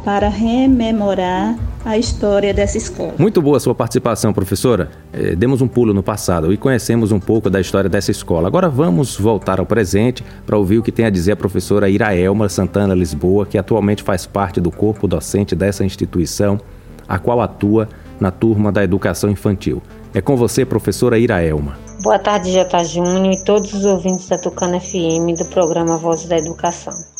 [0.05, 3.15] para rememorar a história dessa escola.
[3.19, 4.91] Muito boa a sua participação, professora.
[5.13, 8.49] É, demos um pulo no passado e conhecemos um pouco da história dessa escola.
[8.49, 12.49] Agora vamos voltar ao presente para ouvir o que tem a dizer a professora Iraelma
[12.49, 16.61] Santana Lisboa, que atualmente faz parte do corpo docente dessa instituição,
[17.09, 17.89] a qual atua
[18.21, 19.83] na turma da educação infantil.
[20.15, 21.77] É com você, professora Iraelma.
[22.03, 26.37] Boa tarde, Jota Júnior e todos os ouvintes da Tucana FM do programa Voz da
[26.37, 27.12] Educação.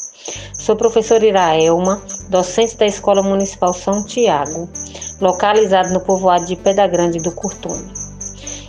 [0.55, 4.69] Sou professora Iraelma, docente da Escola Municipal São Tiago,
[5.21, 7.93] localizado no povoado de Pedra Grande do Curtume.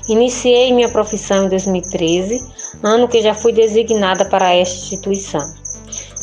[0.09, 2.39] Iniciei minha profissão em 2013,
[2.81, 5.41] ano que já fui designada para esta instituição.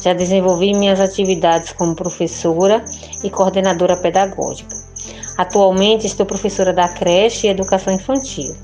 [0.03, 2.85] Já desenvolvi minhas atividades como professora
[3.23, 4.75] e coordenadora pedagógica.
[5.39, 8.55] Atualmente estou professora da creche e educação infantil.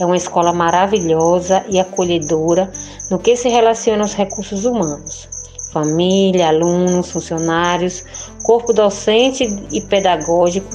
[0.00, 2.70] É uma escola maravilhosa e acolhedora
[3.10, 5.35] no que se relaciona aos recursos humanos.
[5.76, 8.02] Família, alunos, funcionários,
[8.42, 10.70] corpo docente e pedagógico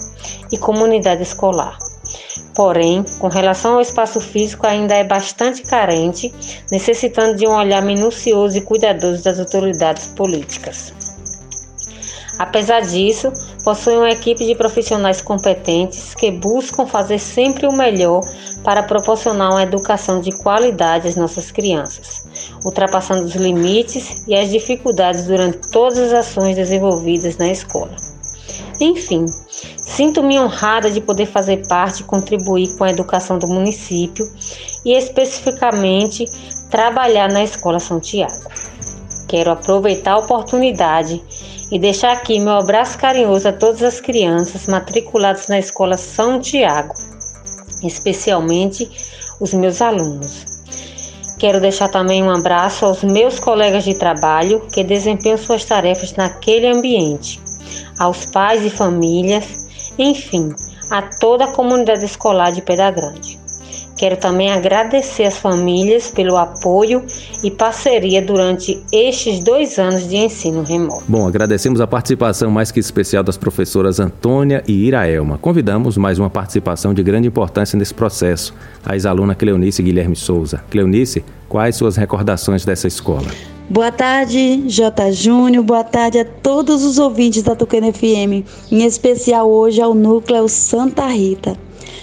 [0.52, 1.76] e comunidade escolar.
[2.54, 6.32] Porém, com relação ao espaço físico, ainda é bastante carente,
[6.72, 10.94] necessitando de um olhar minucioso e cuidadoso das autoridades políticas.
[12.38, 13.34] Apesar disso,
[13.64, 18.22] possui uma equipe de profissionais competentes que buscam fazer sempre o melhor
[18.64, 22.26] para proporcionar uma educação de qualidade às nossas crianças,
[22.66, 27.96] ultrapassando os limites e as dificuldades durante todas as ações desenvolvidas na escola.
[28.80, 29.26] Enfim,
[29.78, 34.26] sinto-me honrada de poder fazer parte e contribuir com a educação do município
[34.84, 36.26] e especificamente
[36.70, 38.50] trabalhar na Escola São Tiago.
[39.28, 41.22] Quero aproveitar a oportunidade
[41.72, 46.94] e deixar aqui meu abraço carinhoso a todas as crianças matriculadas na Escola São Tiago,
[47.84, 48.90] especialmente
[49.40, 50.46] os meus alunos.
[51.40, 56.68] Quero deixar também um abraço aos meus colegas de trabalho que desempenham suas tarefas naquele
[56.68, 57.40] ambiente
[57.98, 59.46] aos pais e famílias,
[59.98, 60.50] enfim,
[60.90, 63.41] a toda a comunidade escolar de Pedra Grande.
[64.02, 67.06] Quero também agradecer às famílias pelo apoio
[67.44, 71.04] e parceria durante estes dois anos de ensino remoto.
[71.08, 75.38] Bom, agradecemos a participação mais que especial das professoras Antônia e Iraelma.
[75.38, 80.64] Convidamos mais uma participação de grande importância nesse processo, a ex-aluna Cleonice Guilherme Souza.
[80.72, 83.28] Cleonice, quais suas recordações dessa escola?
[83.70, 85.12] Boa tarde, J.
[85.12, 85.64] Júnior.
[85.64, 91.06] Boa tarde a todos os ouvintes da Tucana FM, em especial hoje ao Núcleo Santa
[91.06, 91.56] Rita.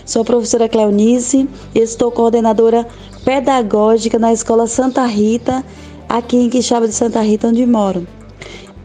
[0.08, 2.88] Sou professora Cleonice e estou coordenadora
[3.26, 5.62] pedagógica na Escola Santa Rita,
[6.08, 8.06] aqui em Quixaba de Santa Rita, onde moro.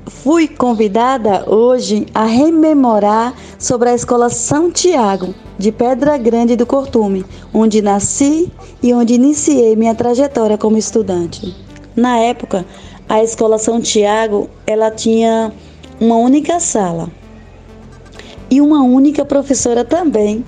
[0.06, 7.26] Fui convidada hoje a rememorar sobre a Escola São Tiago, de Pedra Grande do Cortume,
[7.54, 8.52] onde nasci
[8.82, 11.56] e onde iniciei minha trajetória como estudante.
[11.96, 12.66] Na época,
[13.08, 15.54] a escola São Tiago, ela tinha
[16.02, 17.08] uma única sala
[18.52, 20.44] e uma única professora também.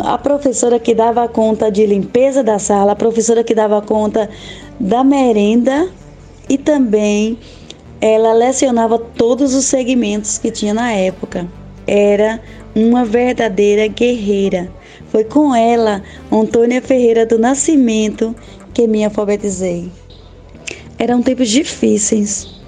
[0.00, 4.30] A professora que dava conta de limpeza da sala, a professora que dava conta
[4.80, 5.88] da merenda
[6.48, 7.38] e também
[8.00, 11.46] ela lecionava todos os segmentos que tinha na época.
[11.86, 12.40] Era
[12.74, 14.70] uma verdadeira guerreira.
[15.08, 18.34] Foi com ela, Antônia Ferreira do Nascimento,
[18.72, 19.90] que me alfabetizei.
[20.98, 22.60] Eram tempos difíceis,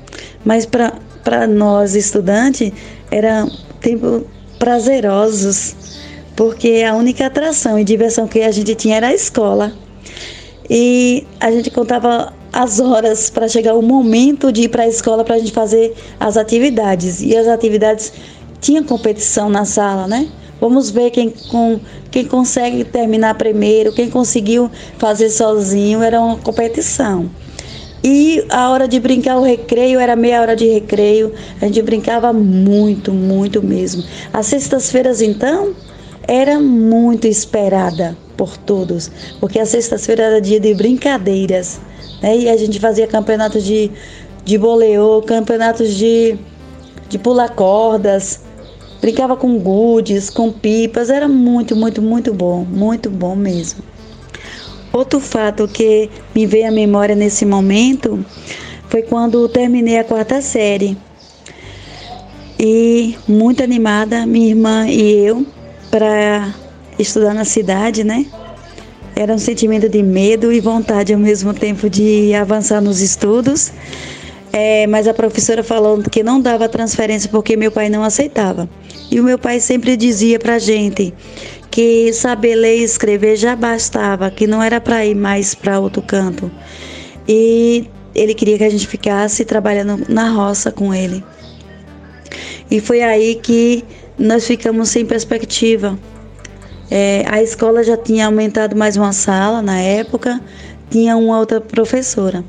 [0.45, 2.71] mas para nós estudantes
[3.11, 3.51] eram
[3.81, 4.23] tempos
[4.59, 5.75] prazerosos,
[6.37, 9.73] porque a única atração e diversão que a gente tinha era a escola.
[10.69, 15.25] E a gente contava as horas para chegar o momento de ir para a escola
[15.25, 17.21] para a gente fazer as atividades.
[17.21, 18.13] E as atividades
[18.61, 20.29] tinha competição na sala, né?
[20.61, 21.79] Vamos ver quem, com,
[22.11, 27.29] quem consegue terminar primeiro, quem conseguiu fazer sozinho, era uma competição.
[28.03, 31.33] E a hora de brincar, o recreio era meia hora de recreio.
[31.61, 34.05] A gente brincava muito, muito mesmo.
[34.33, 35.75] As sextas-feiras, então,
[36.27, 39.11] era muito esperada por todos,
[39.41, 41.81] porque a sexta-feira era dia de brincadeiras.
[42.23, 42.39] Né?
[42.39, 43.91] E a gente fazia campeonatos de,
[44.45, 46.37] de boleô, campeonatos de,
[47.09, 48.41] de pular cordas,
[49.01, 51.11] brincava com gudes, com pipas.
[51.11, 53.83] Era muito, muito, muito bom, muito bom mesmo.
[54.93, 58.25] Outro fato que me veio à memória nesse momento
[58.89, 60.97] foi quando terminei a quarta série.
[62.59, 65.45] E muito animada, minha irmã e eu,
[65.95, 66.53] para
[66.99, 68.27] estudar na cidade, né?
[69.15, 73.71] Era um sentimento de medo e vontade ao mesmo tempo de avançar nos estudos.
[74.53, 78.69] É, mas a professora falou que não dava transferência porque meu pai não aceitava.
[79.09, 81.15] E o meu pai sempre dizia para gente
[81.71, 86.03] que saber ler e escrever já bastava, que não era para ir mais para outro
[86.03, 86.51] canto.
[87.29, 91.23] E ele queria que a gente ficasse trabalhando na roça com ele.
[92.69, 93.85] E foi aí que
[94.19, 95.99] nós ficamos sem perspectiva.
[96.91, 100.41] É, a escola já tinha aumentado mais uma sala na época,
[100.91, 102.45] tinha uma outra professora.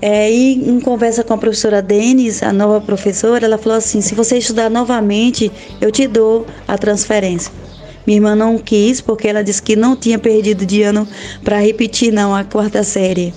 [0.00, 4.14] É, e em conversa com a professora Denis, a nova professora, ela falou assim: se
[4.14, 5.50] você estudar novamente,
[5.80, 7.52] eu te dou a transferência.
[8.04, 11.06] Minha irmã não quis porque ela disse que não tinha perdido de ano
[11.44, 13.32] para repetir não a quarta série.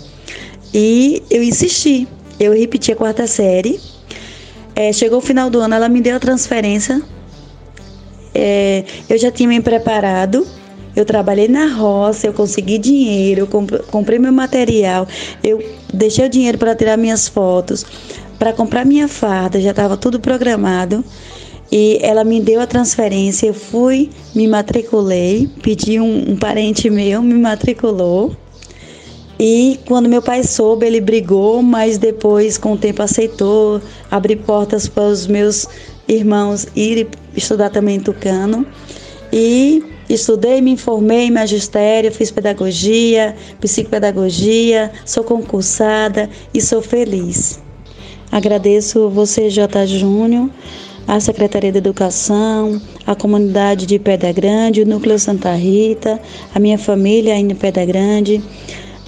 [0.73, 2.07] E eu insisti.
[2.39, 3.79] Eu repeti a quarta série.
[4.75, 7.01] É, chegou o final do ano, ela me deu a transferência.
[8.35, 10.45] É, eu já tinha me preparado
[10.95, 13.47] Eu trabalhei na roça, eu consegui dinheiro, eu
[13.91, 15.07] comprei meu material,
[15.43, 15.61] eu
[15.93, 17.85] deixei o dinheiro para tirar minhas fotos,
[18.39, 21.03] para comprar minha farda, já estava tudo programado.
[21.71, 27.21] E ela me deu a transferência, eu fui, me matriculei, pedi um, um parente meu,
[27.21, 28.33] me matriculou.
[29.37, 34.87] E quando meu pai soube, ele brigou, mas depois, com o tempo, aceitou, abrir portas
[34.87, 35.67] para os meus
[36.07, 38.65] irmãos irem estudar também tucano.
[39.31, 47.59] E estudei, me informei em magistério, fiz pedagogia, psicopedagogia, sou concursada e sou feliz.
[48.31, 49.85] Agradeço você, J.
[49.87, 50.49] Júnior,
[51.07, 56.19] a Secretaria de Educação, a comunidade de Pedra Grande, o Núcleo Santa Rita,
[56.53, 58.41] a minha família aí em Pedra Grande.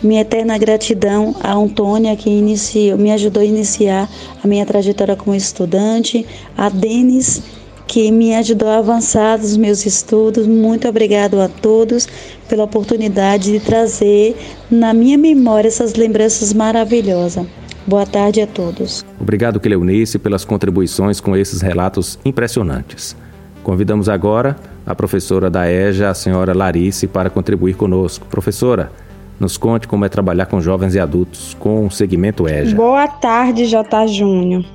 [0.03, 4.07] Minha eterna gratidão a Antônia, que iniciou, me ajudou a iniciar
[4.43, 6.23] a minha trajetória como estudante,
[6.55, 7.41] a Denis,
[7.87, 10.45] que me ajudou a avançar nos meus estudos.
[10.45, 12.07] Muito obrigado a todos
[12.47, 14.35] pela oportunidade de trazer
[14.69, 17.47] na minha memória essas lembranças maravilhosas.
[17.87, 19.03] Boa tarde a todos.
[19.19, 23.15] Obrigado, Cleonice, pelas contribuições com esses relatos impressionantes.
[23.63, 28.27] Convidamos agora a professora da EJA, a senhora Larice, para contribuir conosco.
[28.27, 28.91] Professora,
[29.39, 32.75] nos conte como é trabalhar com jovens e adultos com o segmento EJA.
[32.75, 34.07] Boa tarde, J.
[34.07, 34.65] Júnior.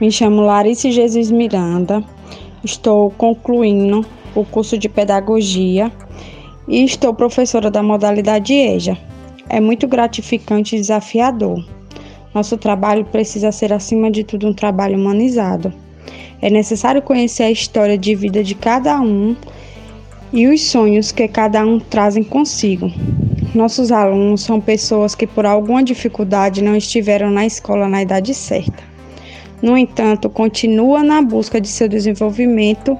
[0.00, 2.02] Me chamo Larice Jesus Miranda.
[2.62, 4.04] Estou concluindo
[4.34, 5.90] o curso de pedagogia
[6.66, 8.96] e estou professora da modalidade EJA.
[9.48, 11.64] É muito gratificante e desafiador.
[12.34, 15.72] Nosso trabalho precisa ser, acima de tudo, um trabalho humanizado.
[16.40, 19.36] É necessário conhecer a história de vida de cada um
[20.32, 22.90] e os sonhos que cada um trazem consigo.
[23.54, 28.82] Nossos alunos são pessoas que, por alguma dificuldade, não estiveram na escola na idade certa.
[29.62, 32.98] No entanto, continua na busca de seu desenvolvimento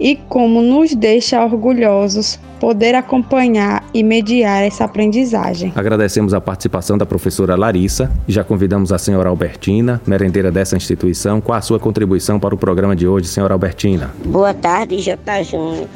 [0.00, 5.72] e como nos deixa orgulhosos poder acompanhar e mediar essa aprendizagem.
[5.74, 11.40] Agradecemos a participação da professora Larissa e já convidamos a senhora Albertina, merendeira dessa instituição,
[11.40, 14.10] com a sua contribuição para o programa de hoje, senhora Albertina.
[14.24, 15.42] Boa tarde, J.
[15.42, 15.88] Júnior.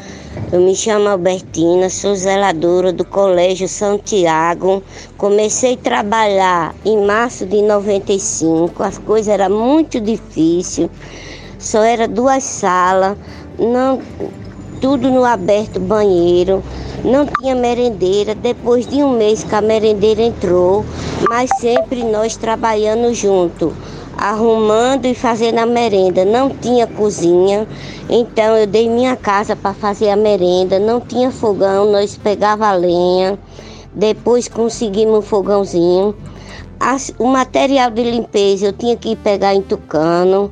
[0.53, 4.83] Eu me chamo Albertina, sou zeladora do Colégio Santiago.
[5.17, 10.91] Comecei a trabalhar em março de 95, as coisas eram muito difíceis,
[11.59, 13.17] só era duas salas
[13.59, 14.01] não
[14.81, 16.63] tudo no aberto banheiro,
[17.05, 18.35] não tinha merendeira.
[18.35, 20.85] Depois de um mês que a merendeira entrou,
[21.29, 23.73] mas sempre nós trabalhando junto,
[24.17, 26.25] arrumando e fazendo a merenda.
[26.25, 27.67] Não tinha cozinha,
[28.11, 30.79] então eu dei minha casa para fazer a merenda.
[30.79, 33.39] Não tinha fogão, nós pegava lenha.
[33.95, 36.15] Depois conseguimos um fogãozinho.
[37.19, 40.51] O material de limpeza eu tinha que pegar em Tucano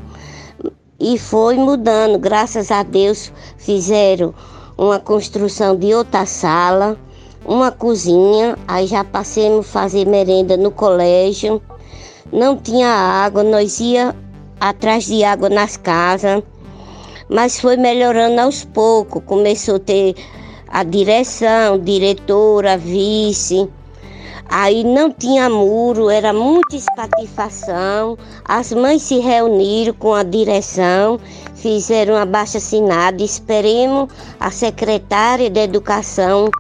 [1.02, 2.16] e foi mudando.
[2.16, 4.32] Graças a Deus fizeram
[4.78, 6.96] uma construção de outra sala,
[7.44, 11.60] uma cozinha, aí já passemos a fazer merenda no colégio.
[12.32, 14.14] Não tinha água, nós ia
[14.60, 16.40] atrás de água nas casas,
[17.28, 19.24] mas foi melhorando aos poucos.
[19.26, 20.14] Começou a ter
[20.68, 23.68] a direção, diretora, vice.
[24.54, 28.18] Aí não tinha muro, era muita espatifação.
[28.44, 31.18] As mães se reuniram com a direção,
[31.54, 33.22] fizeram uma baixa assinada.
[33.22, 36.50] Esperemos a secretária de Educação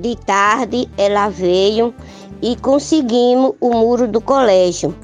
[0.00, 1.92] de tarde, ela veio
[2.40, 4.94] e conseguimos o muro do colégio.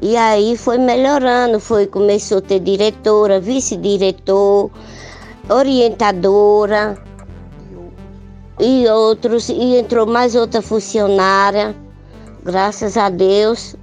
[0.00, 4.70] E aí foi melhorando, foi começou a ter diretora, vice-diretor,
[5.50, 6.96] orientadora,
[8.60, 11.74] e outros, e entrou mais outra funcionária.
[12.44, 13.76] Graças a Deus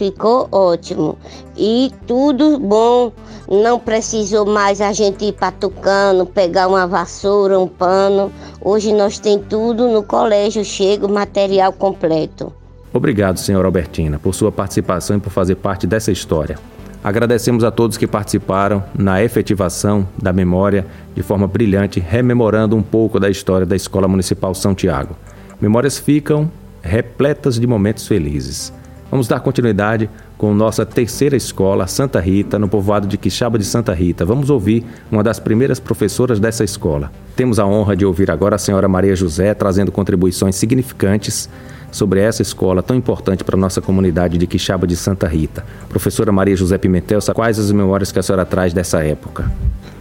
[0.00, 1.18] ficou ótimo.
[1.56, 3.12] E tudo bom,
[3.46, 8.32] não precisou mais a gente ir para Tucano, pegar uma vassoura, um pano.
[8.64, 12.50] Hoje nós tem tudo no colégio, chega o material completo.
[12.94, 16.58] Obrigado, senhora Albertina, por sua participação e por fazer parte dessa história.
[17.02, 23.18] Agradecemos a todos que participaram na efetivação da memória de forma brilhante, rememorando um pouco
[23.18, 25.16] da história da Escola Municipal São Tiago.
[25.58, 26.50] Memórias ficam
[26.82, 28.70] repletas de momentos felizes.
[29.10, 33.92] Vamos dar continuidade com nossa terceira escola, Santa Rita, no povoado de Quixaba de Santa
[33.92, 34.24] Rita.
[34.24, 37.10] Vamos ouvir uma das primeiras professoras dessa escola.
[37.34, 41.48] Temos a honra de ouvir agora a senhora Maria José trazendo contribuições significantes
[41.90, 45.64] sobre essa escola tão importante para a nossa comunidade de Quixaba de Santa Rita.
[45.88, 49.50] Professora Maria José Pimentel, quais as memórias que a senhora traz dessa época?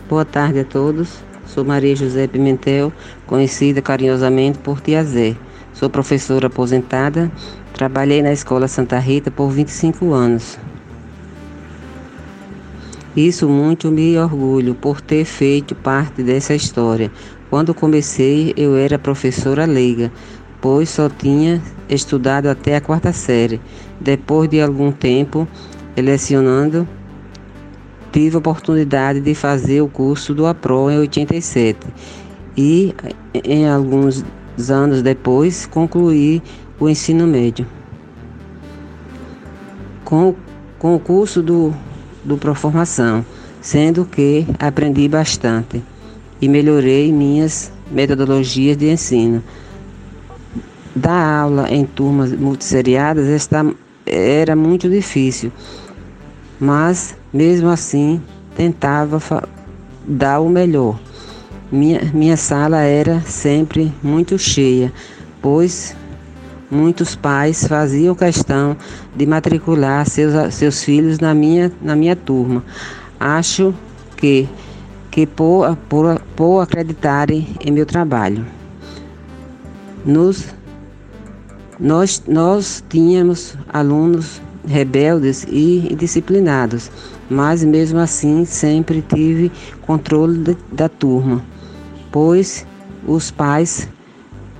[0.08, 1.20] Boa tarde a todos.
[1.46, 2.94] Sou Maria José Pimentel,
[3.26, 5.36] conhecida carinhosamente por Tia Zé.
[5.74, 7.32] Sou professora aposentada,
[7.74, 10.60] trabalhei na Escola Santa Rita por 25 anos.
[13.16, 17.12] Isso muito me orgulho por ter feito parte dessa história,
[17.50, 20.12] Quando comecei, eu era professora leiga,
[20.62, 23.62] pois só tinha estudado até a quarta série.
[24.00, 25.48] Depois de algum tempo
[25.98, 26.88] lecionando,
[28.12, 31.78] tive a oportunidade de fazer o curso do APRO em 87
[32.58, 32.94] e,
[33.44, 34.24] em alguns
[34.70, 36.42] anos depois, concluí
[36.80, 37.66] o ensino médio.
[40.04, 40.36] Com,
[40.78, 41.74] com o curso do,
[42.24, 43.24] do Proformação,
[43.62, 45.84] sendo que aprendi bastante
[46.42, 49.44] e melhorei minhas metodologias de ensino.
[50.96, 53.66] Dar aula em turmas multisseriadas está,
[54.06, 55.52] era muito difícil,
[56.60, 58.22] mas mesmo assim
[58.56, 59.22] tentava
[60.06, 61.00] dar o melhor.
[61.72, 64.92] Minha, minha sala era sempre muito cheia,
[65.42, 65.96] pois
[66.72, 68.76] muitos pais faziam questão
[69.16, 72.64] de matricular seus, seus filhos na minha, na minha turma.
[73.20, 73.74] Acho
[74.18, 74.50] que
[75.12, 78.46] que por, por, por acreditarem em meu trabalho.
[80.06, 80.48] Nos,
[81.80, 86.92] nós, nós tínhamos alunos rebeldes e indisciplinados,
[87.30, 89.52] mas mesmo assim sempre tive
[89.82, 91.44] controle de, da turma,
[92.12, 92.66] pois
[93.08, 93.88] os pais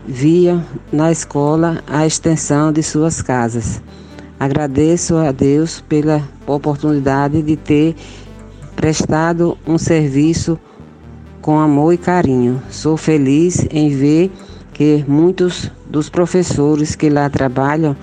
[0.08, 3.82] viam na escola a extensão de suas casas.
[4.40, 7.96] Agradeço a Deus pela oportunidade de ter
[8.76, 10.58] prestado um serviço
[11.42, 12.62] com amor e carinho.
[12.70, 14.32] Sou feliz em ver
[14.80, 17.98] que muitos dos professores que lá trabalham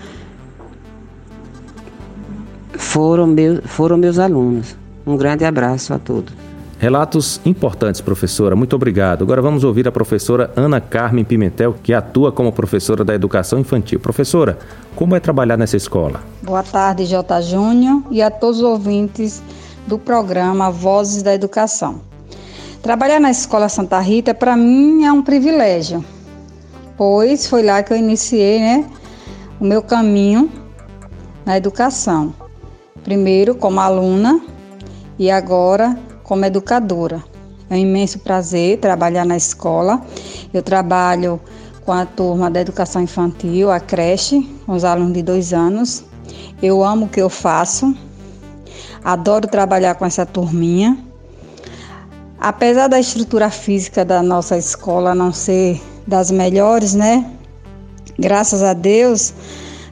[2.74, 4.76] foram, meu, foram meus alunos.
[5.06, 6.34] Um grande abraço a todos.
[6.78, 8.54] Relatos importantes, professora.
[8.54, 9.22] Muito obrigado.
[9.24, 13.98] Agora vamos ouvir a professora Ana Carmen Pimentel, que atua como professora da educação infantil.
[13.98, 14.58] Professora,
[14.94, 16.20] como é trabalhar nessa escola?
[16.42, 17.40] Boa tarde, J.
[17.40, 19.42] Júnior, e a todos os ouvintes
[19.86, 22.02] do programa Vozes da Educação.
[22.82, 26.04] Trabalhar na Escola Santa Rita, para mim, é um privilégio,
[26.96, 28.90] pois foi lá que eu iniciei né,
[29.60, 30.50] o meu caminho
[31.44, 32.34] na educação.
[33.02, 34.40] Primeiro como aluna
[35.18, 37.22] e agora como educadora.
[37.70, 40.00] É um imenso prazer trabalhar na escola.
[40.52, 41.40] Eu trabalho
[41.84, 46.04] com a turma da educação infantil, a creche, com os alunos de dois anos.
[46.60, 47.94] Eu amo o que eu faço,
[49.06, 50.98] Adoro trabalhar com essa turminha.
[52.40, 57.30] Apesar da estrutura física da nossa escola não ser das melhores, né?
[58.18, 59.34] Graças a Deus,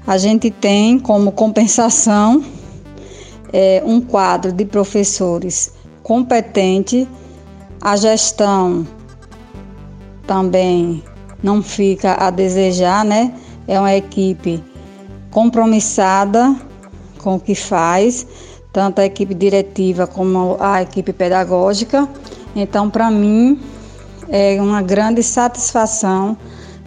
[0.06, 2.44] a gente tem como compensação
[3.52, 7.08] é, um quadro de professores competente,
[7.80, 8.86] a gestão
[10.26, 11.02] também
[11.42, 13.34] não fica a desejar, né?
[13.66, 14.62] É uma equipe
[15.30, 16.54] compromissada
[17.18, 18.26] com o que faz
[18.74, 22.08] tanto a equipe diretiva como a equipe pedagógica.
[22.56, 23.60] Então, para mim,
[24.28, 26.36] é uma grande satisfação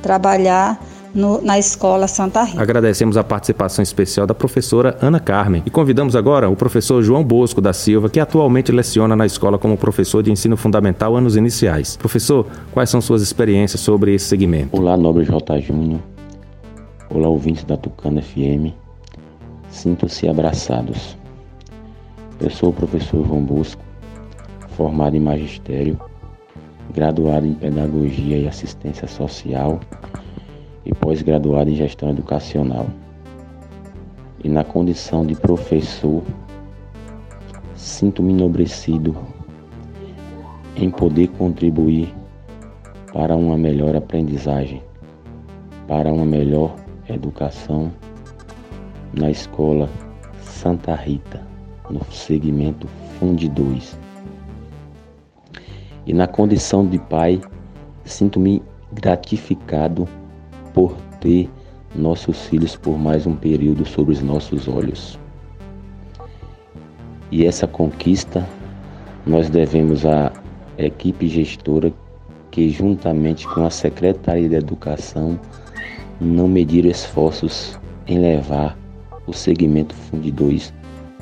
[0.02, 0.80] trabalhar
[1.14, 2.62] no, na Escola Santa Rita.
[2.62, 7.60] Agradecemos a participação especial da professora Ana Carmen e convidamos agora o professor João Bosco
[7.60, 11.98] da Silva, que atualmente leciona na escola como professor de ensino fundamental anos iniciais.
[11.98, 14.78] Professor, quais são suas experiências sobre esse segmento?
[14.78, 15.60] Olá, nobre J.
[15.62, 16.00] Júnior.
[17.10, 18.74] Olá, ouvintes da Tucana FM.
[19.70, 21.18] Sintam-se abraçados.
[22.40, 23.82] Eu sou o professor João Bosco,
[24.76, 26.00] formado em magistério,
[26.94, 29.80] graduado em pedagogia e assistência social
[30.86, 32.88] e pós-graduado em gestão educacional.
[34.44, 36.24] E na condição de professor,
[37.76, 39.16] sinto-me enobrecido
[40.76, 42.14] em poder contribuir
[43.14, 44.82] para uma melhor aprendizagem,
[45.88, 46.76] para uma melhor
[47.10, 47.92] educação
[49.14, 49.90] na escola
[50.42, 51.42] Santa Rita
[51.90, 52.88] no segmento
[53.20, 54.07] Fundi 2.
[56.08, 57.42] E na condição de pai,
[58.06, 60.08] sinto-me gratificado
[60.74, 61.50] por ter
[61.94, 65.20] nossos filhos por mais um período sobre os nossos olhos.
[67.30, 68.48] E essa conquista
[69.26, 70.32] nós devemos à
[70.78, 71.92] equipe gestora
[72.52, 75.38] que, juntamente com a Secretaria de Educação,
[76.22, 77.78] não mediram esforços
[78.08, 78.78] em levar
[79.28, 80.74] o segmento Fundi 2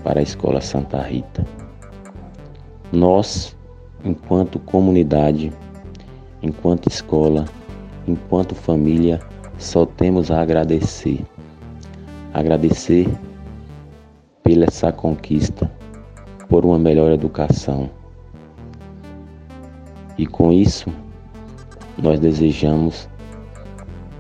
[0.03, 1.43] para a Escola Santa Rita.
[2.93, 3.54] Nós,
[4.05, 5.51] enquanto comunidade,
[6.41, 7.45] enquanto escola,
[8.07, 9.19] enquanto família,
[9.57, 11.25] só temos a agradecer.
[12.33, 13.07] Agradecer
[14.43, 15.71] pela essa conquista,
[16.47, 17.89] por uma melhor educação.
[20.17, 20.93] E com isso,
[21.97, 23.09] nós desejamos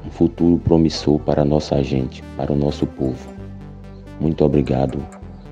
[0.05, 3.29] um futuro promissor para a nossa gente, para o nosso povo.
[4.19, 5.05] Muito obrigado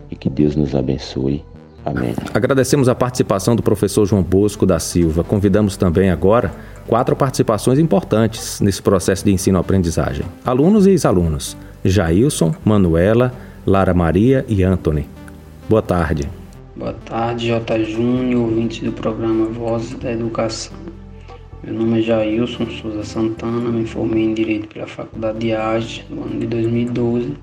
[0.09, 1.45] e que Deus nos abençoe
[1.85, 2.15] Amém.
[2.33, 5.23] Agradecemos a participação do professor João Bosco da Silva.
[5.23, 6.53] Convidamos também agora
[6.87, 11.57] quatro participações importantes nesse processo de ensino-aprendizagem: alunos e ex-alunos.
[11.83, 13.33] Jailson, Manuela,
[13.65, 15.05] Lara Maria e Anthony.
[15.67, 16.29] Boa tarde.
[16.75, 17.83] Boa tarde, J.
[17.83, 20.73] Júnior, ouvinte do programa Vozes da Educação.
[21.63, 26.23] Meu nome é Jailson Souza Santana, me formei em Direito pela Faculdade de Arte no
[26.23, 27.33] ano de 2012,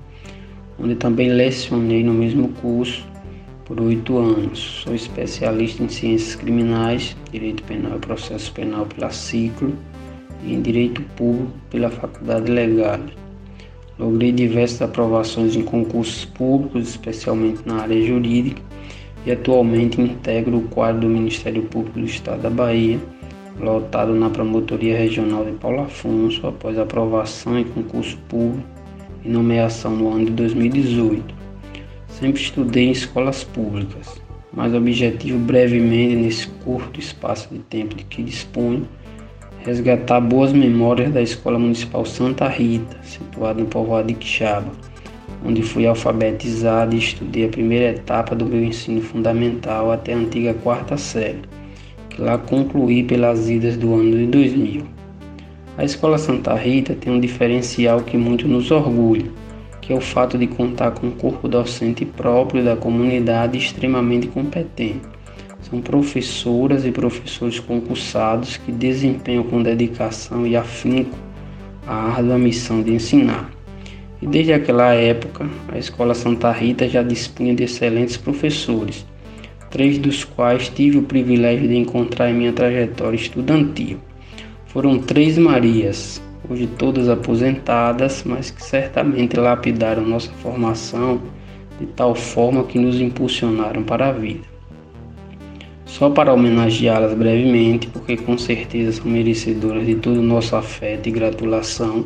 [0.79, 3.10] onde também lecionei no mesmo curso
[3.71, 4.83] por oito anos.
[4.83, 9.73] Sou especialista em Ciências Criminais, Direito Penal e Processo Penal pela Ciclo
[10.43, 12.99] e em Direito Público pela Faculdade Legal.
[13.97, 18.61] Logrei diversas aprovações em concursos públicos, especialmente na área jurídica,
[19.25, 22.99] e atualmente integro o quadro do Ministério Público do Estado da Bahia,
[23.57, 28.67] lotado na Promotoria Regional de Paulo Afonso após aprovação em concurso público
[29.23, 31.40] e nomeação no ano de 2018.
[32.21, 34.21] Sempre estudei em escolas públicas,
[34.53, 38.87] mas objetivo brevemente nesse curto espaço de tempo de que disponho
[39.65, 44.71] resgatar boas memórias da Escola Municipal Santa Rita, situada no povoado de Quixaba,
[45.43, 50.53] onde fui alfabetizado e estudei a primeira etapa do meu ensino fundamental até a antiga
[50.53, 51.41] quarta série,
[52.11, 54.85] que lá concluí pelas idas do ano de 2000.
[55.75, 59.40] A Escola Santa Rita tem um diferencial que muito nos orgulha,
[59.91, 65.11] é o fato de contar com um corpo docente próprio da comunidade extremamente competente
[65.71, 71.17] são professoras e professores concursados que desempenham com dedicação e afinco
[71.87, 73.49] a árdua missão de ensinar.
[74.21, 79.05] E desde aquela época, a Escola Santa Rita já dispunha de excelentes professores,
[79.69, 83.97] três dos quais tive o privilégio de encontrar em minha trajetória estudantil.
[84.65, 91.21] Foram três Marias, hoje todas aposentadas, mas que certamente lapidaram nossa formação
[91.79, 94.51] de tal forma que nos impulsionaram para a vida.
[95.85, 101.11] Só para homenageá-las brevemente, porque com certeza são merecedoras de todo o nosso afeto e
[101.11, 102.05] gratulação,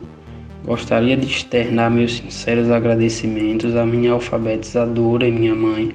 [0.66, 5.92] gostaria de externar meus sinceros agradecimentos à minha alfabetizadora e minha mãe,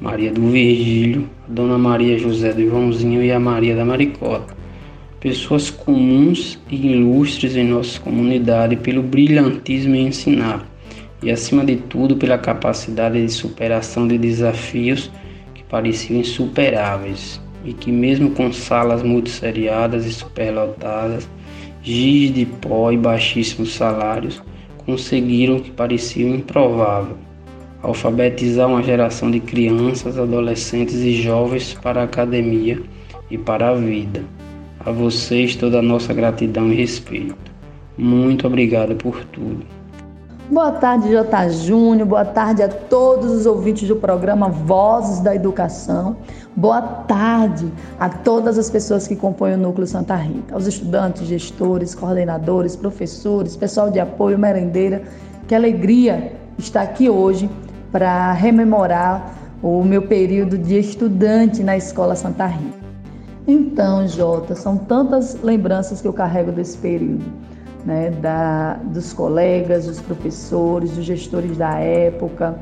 [0.00, 4.61] Maria do Virgílio, a Dona Maria José do Ivãozinho e a Maria da Maricota.
[5.22, 10.66] Pessoas comuns e ilustres em nossa comunidade pelo brilhantismo em ensinar
[11.22, 15.10] e, acima de tudo, pela capacidade de superação de desafios
[15.72, 21.26] pareciam insuperáveis e que, mesmo com salas muito seriadas e superlotadas,
[21.82, 24.42] giz de pó e baixíssimos salários,
[24.84, 27.16] conseguiram o que parecia improvável:
[27.82, 32.78] alfabetizar uma geração de crianças, adolescentes e jovens para a academia
[33.30, 34.22] e para a vida.
[34.84, 37.36] A vocês toda a nossa gratidão e respeito.
[37.96, 39.64] Muito obrigado por tudo.
[40.50, 41.50] Boa tarde, J.
[41.50, 42.08] Júnior.
[42.08, 46.16] Boa tarde a todos os ouvintes do programa Vozes da Educação.
[46.56, 51.94] Boa tarde a todas as pessoas que compõem o Núcleo Santa Rita, aos estudantes, gestores,
[51.94, 55.02] coordenadores, professores, pessoal de apoio, merendeira.
[55.46, 57.48] Que alegria estar aqui hoje
[57.92, 62.81] para rememorar o meu período de estudante na Escola Santa Rita.
[63.46, 67.24] Então, Jota, são tantas lembranças que eu carrego desse período
[67.84, 72.56] né, da, dos colegas, dos professores, dos gestores da época,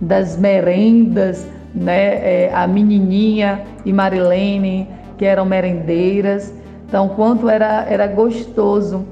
[0.00, 6.52] das merendas, né, é, a menininha e Marilene, que eram merendeiras.
[6.88, 9.04] Então, quanto era, era gostoso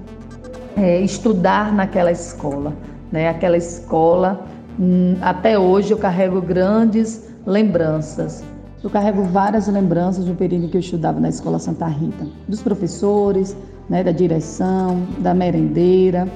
[0.77, 2.73] é, estudar naquela escola.
[3.13, 3.29] Né?
[3.29, 4.45] Aquela escola,
[4.79, 8.43] hum, até hoje eu carrego grandes lembranças.
[8.87, 13.57] Eu carrego várias lembranças do período que eu estudava na Escola Santa Rita, dos professores,
[13.91, 16.29] né, da direção, da merendeira.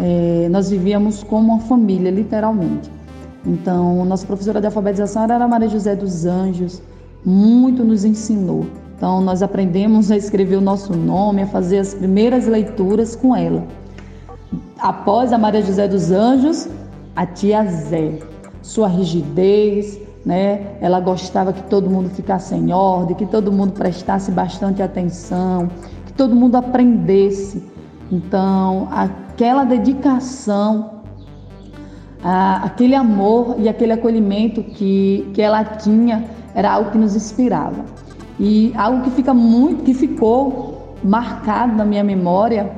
[0.00, 2.88] É, nós vivíamos como uma família, literalmente.
[3.44, 6.80] Então, nossa professora de alfabetização era a Maria José dos Anjos,
[7.26, 8.64] muito nos ensinou.
[8.96, 13.66] Então, nós aprendemos a escrever o nosso nome, a fazer as primeiras leituras com ela.
[14.78, 16.68] Após a Maria José dos Anjos,
[17.16, 18.20] a tia Zé.
[18.62, 20.76] Sua rigidez, né?
[20.80, 25.70] Ela gostava que todo mundo ficasse em ordem, que todo mundo prestasse bastante atenção,
[26.18, 27.64] todo mundo aprendesse.
[28.10, 31.02] Então, aquela dedicação,
[32.22, 37.84] aquele amor e aquele acolhimento que, que ela tinha era algo que nos inspirava.
[38.40, 42.72] E algo que fica muito, que ficou marcado na minha memória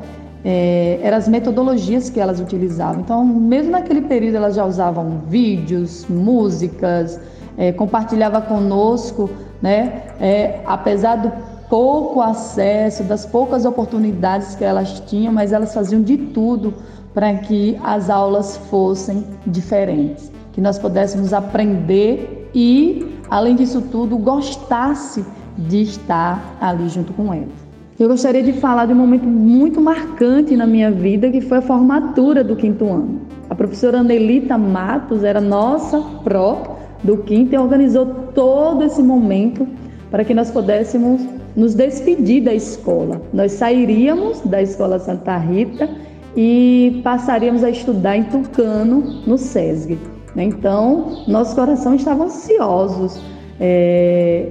[0.45, 3.01] é, eram as metodologias que elas utilizavam.
[3.01, 7.21] Então, mesmo naquele período, elas já usavam vídeos, músicas,
[7.57, 9.31] é, compartilhava conosco,
[9.61, 10.03] né?
[10.21, 11.33] É, apesar do
[11.69, 16.75] pouco acesso, das poucas oportunidades que elas tinham, mas elas faziam de tudo
[17.15, 25.25] para que as aulas fossem diferentes, que nós pudéssemos aprender e além disso tudo, gostasse
[25.57, 27.70] de estar ali junto com eles.
[28.01, 31.61] Eu gostaria de falar de um momento muito marcante na minha vida, que foi a
[31.61, 33.21] formatura do quinto ano.
[33.51, 39.69] A professora Anelita Matos era nossa pró do quinto e organizou todo esse momento
[40.11, 41.21] para que nós pudéssemos
[41.55, 43.21] nos despedir da escola.
[43.35, 45.87] Nós sairíamos da Escola Santa Rita
[46.35, 49.99] e passaríamos a estudar em Tucano, no SESG.
[50.35, 53.21] Então, nosso coração estava ansiosos
[53.61, 54.49] é,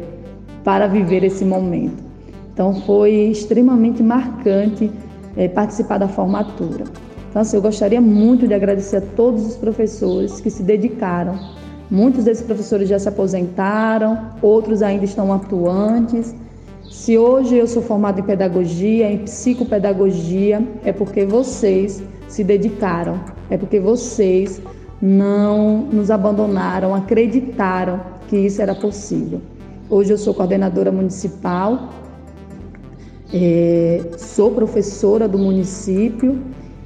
[0.64, 2.09] para viver esse momento.
[2.60, 4.92] Então, foi extremamente marcante
[5.38, 6.84] é, participar da formatura.
[7.30, 11.40] Então, assim, eu gostaria muito de agradecer a todos os professores que se dedicaram.
[11.90, 16.36] Muitos desses professores já se aposentaram, outros ainda estão atuantes
[16.92, 23.58] se hoje eu sou formada em pedagogia, em psicopedagogia, é porque vocês se dedicaram, é
[23.58, 24.62] porque vocês
[25.02, 29.40] não nos abandonaram, acreditaram que isso era possível.
[29.90, 31.90] Hoje eu sou coordenadora municipal,
[33.34, 36.42] é, sou professora do município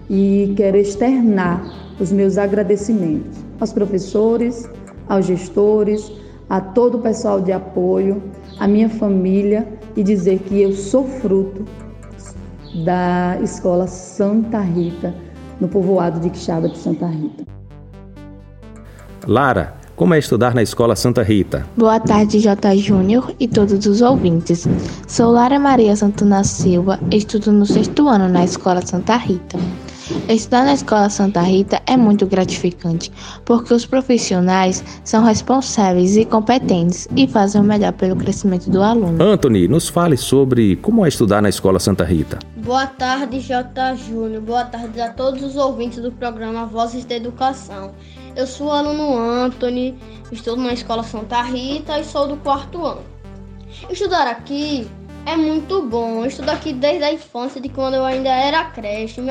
[0.10, 1.64] e quero externar
[2.00, 4.70] os meus agradecimentos aos professores,
[5.08, 6.12] aos gestores,
[6.50, 8.22] a todo o pessoal de apoio,
[8.60, 11.66] à minha família e dizer que eu sou fruto
[12.84, 15.14] da escola Santa Rita,
[15.62, 17.46] no povoado de Quixaba de Santa Rita.
[19.26, 21.66] Lara, como é estudar na escola Santa Rita?
[21.78, 22.78] Boa tarde, J.
[22.78, 24.68] Júnior e todos os ouvintes.
[25.08, 29.58] Sou Lara Maria Santana Silva, estudo no sexto ano na escola Santa Rita.
[30.28, 33.12] Estudar na Escola Santa Rita é muito gratificante,
[33.46, 39.24] porque os profissionais são responsáveis e competentes e fazem o melhor pelo crescimento do aluno.
[39.24, 42.38] Anthony, nos fale sobre como é estudar na Escola Santa Rita.
[42.58, 43.96] Boa tarde, J.
[43.96, 44.42] Júnior.
[44.42, 47.92] Boa tarde a todos os ouvintes do programa Vozes da Educação.
[48.36, 49.96] Eu sou o aluno Anthony,
[50.32, 53.04] estudo na Escola Santa Rita e sou do quarto ano.
[53.92, 54.90] Estudar aqui
[55.28, 56.22] é muito bom.
[56.22, 59.22] Eu estudo aqui desde a infância, de quando eu ainda era creche.
[59.22, 59.30] Me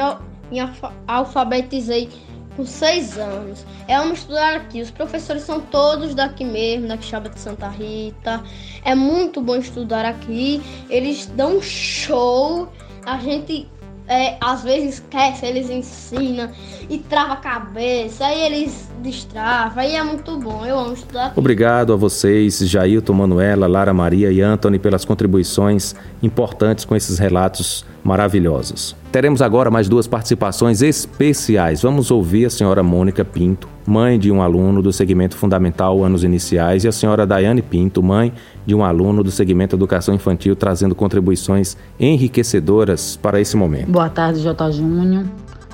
[1.09, 2.09] alfabetizei
[2.57, 3.66] com seis anos.
[3.88, 4.80] É amo estudar aqui.
[4.80, 8.40] Os professores são todos daqui mesmo, da Quixaba de Santa Rita.
[8.84, 10.62] É muito bom estudar aqui.
[10.88, 12.68] Eles dão show.
[13.05, 13.68] A gente
[14.09, 16.50] é, às vezes esquece, eles ensinam
[16.88, 21.32] e trava a cabeça, aí eles destravam, aí é muito bom, eu amo estudar.
[21.36, 27.84] Obrigado a vocês, Jailton, Manuela, Lara Maria e Anthony, pelas contribuições importantes com esses relatos
[28.03, 28.96] maravilhosos.
[29.11, 31.82] Teremos agora mais duas participações especiais.
[31.82, 36.84] Vamos ouvir a senhora Mônica Pinto, mãe de um aluno do segmento fundamental anos iniciais,
[36.84, 38.32] e a senhora Daiane Pinto, mãe
[38.66, 43.90] de um aluno do segmento educação infantil, trazendo contribuições enriquecedoras para esse momento.
[43.90, 44.70] Boa tarde, J.
[44.72, 45.24] Júnior.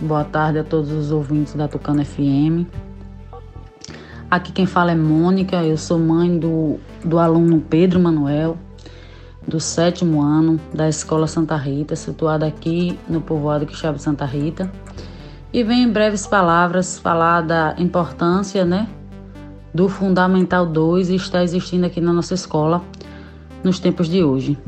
[0.01, 2.67] Boa tarde a todos os ouvintes da Tucano FM.
[4.31, 8.59] Aqui quem fala é Mônica, eu sou mãe do, do aluno Pedro Manuel,
[9.49, 14.71] do sétimo ano da Escola Santa Rita, situada aqui no povoado Quixaba Santa Rita.
[15.51, 18.87] E venho em breves palavras falar da importância né,
[19.73, 22.85] do Fundamental 2 e está existindo aqui na nossa escola
[23.65, 24.59] nos tempos de hoje.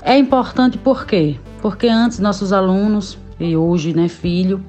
[0.00, 1.36] É importante por quê?
[1.60, 4.64] Porque antes nossos alunos, e hoje né, filho,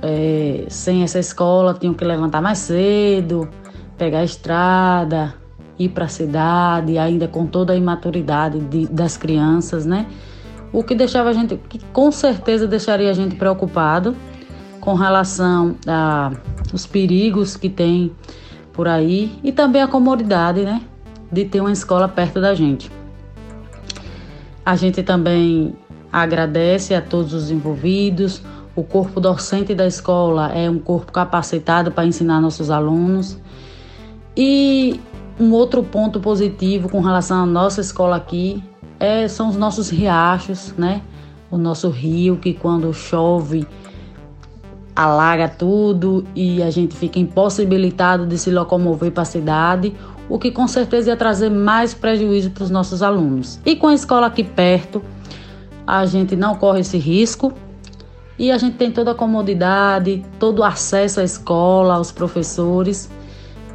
[0.00, 3.48] é, sem essa escola tinham que levantar mais cedo,
[3.96, 5.34] pegar a estrada,
[5.78, 10.06] ir para a cidade, ainda com toda a imaturidade de, das crianças, né?
[10.72, 14.14] O que deixava a gente, que com certeza deixaria a gente preocupado
[14.80, 15.76] com relação
[16.72, 18.12] aos perigos que tem
[18.72, 20.82] por aí e também a comodidade, né?
[21.30, 22.90] De ter uma escola perto da gente.
[24.64, 25.74] A gente também
[26.12, 28.42] agradece a todos os envolvidos.
[28.76, 33.38] O corpo docente da escola é um corpo capacitado para ensinar nossos alunos.
[34.36, 35.00] E
[35.40, 38.62] um outro ponto positivo com relação à nossa escola aqui
[38.98, 41.00] é, são os nossos riachos, né?
[41.50, 43.66] O nosso rio que quando chove
[44.94, 49.94] alaga tudo e a gente fica impossibilitado de se locomover para a cidade,
[50.28, 53.60] o que com certeza ia trazer mais prejuízo para os nossos alunos.
[53.64, 55.00] E com a escola aqui perto,
[55.86, 57.52] a gente não corre esse risco
[58.36, 63.08] e a gente tem toda a comodidade, todo o acesso à escola, aos professores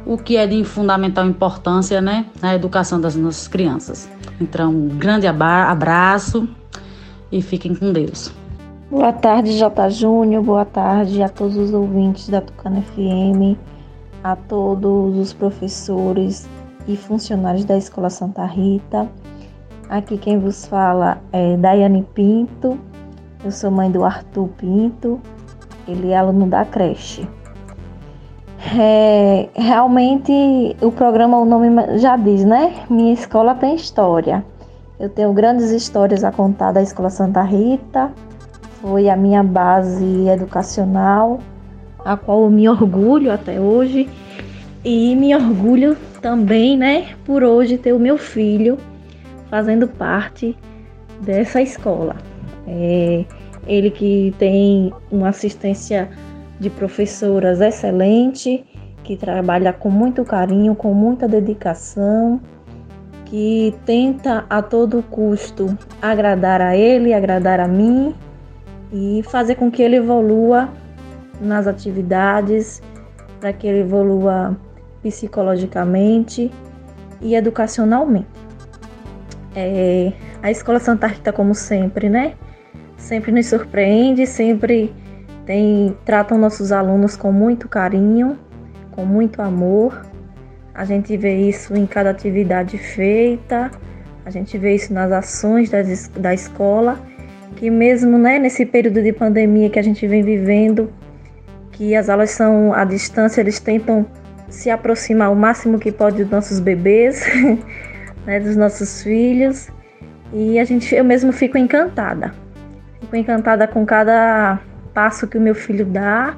[0.06, 4.08] o que é de fundamental importância né, na educação das nossas crianças.
[4.40, 6.48] Então, um grande abraço
[7.30, 8.32] e fiquem com Deus.
[8.90, 9.90] Boa tarde, J.
[9.90, 10.42] Júnior.
[10.42, 13.58] Boa tarde a todos os ouvintes da Tucana FM,
[14.22, 16.48] a todos os professores
[16.86, 19.08] e funcionários da Escola Santa Rita.
[19.88, 22.78] Aqui quem vos fala é Daiane Pinto.
[23.44, 25.20] Eu sou mãe do Arthur Pinto.
[25.86, 27.26] Ele é aluno da creche.
[28.76, 32.74] É, realmente o programa, o nome já diz, né?
[32.88, 34.44] Minha escola tem história.
[34.98, 38.12] Eu tenho grandes histórias a contar da Escola Santa Rita,
[38.80, 41.40] foi a minha base educacional,
[42.04, 44.08] a qual eu me orgulho até hoje.
[44.84, 48.78] E me orgulho também, né, por hoje ter o meu filho
[49.50, 50.56] fazendo parte
[51.20, 52.16] dessa escola.
[52.66, 53.24] É,
[53.66, 56.08] ele que tem uma assistência
[56.58, 58.64] de professoras excelente,
[59.02, 62.40] que trabalha com muito carinho, com muita dedicação,
[63.24, 68.14] que tenta a todo custo agradar a ele, agradar a mim
[68.92, 70.68] e fazer com que ele evolua
[71.40, 72.80] nas atividades,
[73.40, 74.56] para que ele evolua
[75.02, 76.50] psicologicamente
[77.20, 78.26] e educacionalmente.
[79.54, 82.34] É, a Escola Santa Rita, como sempre, né?
[82.96, 84.92] Sempre nos surpreende, sempre
[85.46, 88.38] tem, tratam nossos alunos com muito carinho,
[88.90, 90.04] com muito amor.
[90.74, 93.70] A gente vê isso em cada atividade feita,
[94.24, 96.98] a gente vê isso nas ações das, da escola,
[97.56, 100.92] que mesmo né, nesse período de pandemia que a gente vem vivendo,
[101.70, 104.06] que as aulas são à distância, eles tentam
[104.48, 107.24] se aproximar o máximo que pode dos nossos bebês,
[108.24, 109.68] né, dos nossos filhos.
[110.32, 112.32] E a gente, eu mesmo fico encantada.
[113.00, 114.58] Fico encantada com cada
[114.94, 116.36] passo que o meu filho dá,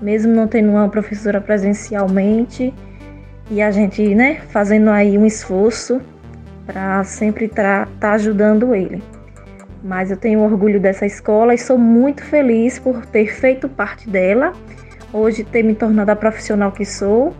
[0.00, 2.74] mesmo não tendo uma professora presencialmente.
[3.50, 6.00] E a gente, né, fazendo aí um esforço
[6.66, 9.02] para sempre estar tá ajudando ele.
[9.82, 14.52] Mas eu tenho orgulho dessa escola e sou muito feliz por ter feito parte dela,
[15.12, 17.34] hoje ter me tornado a profissional que sou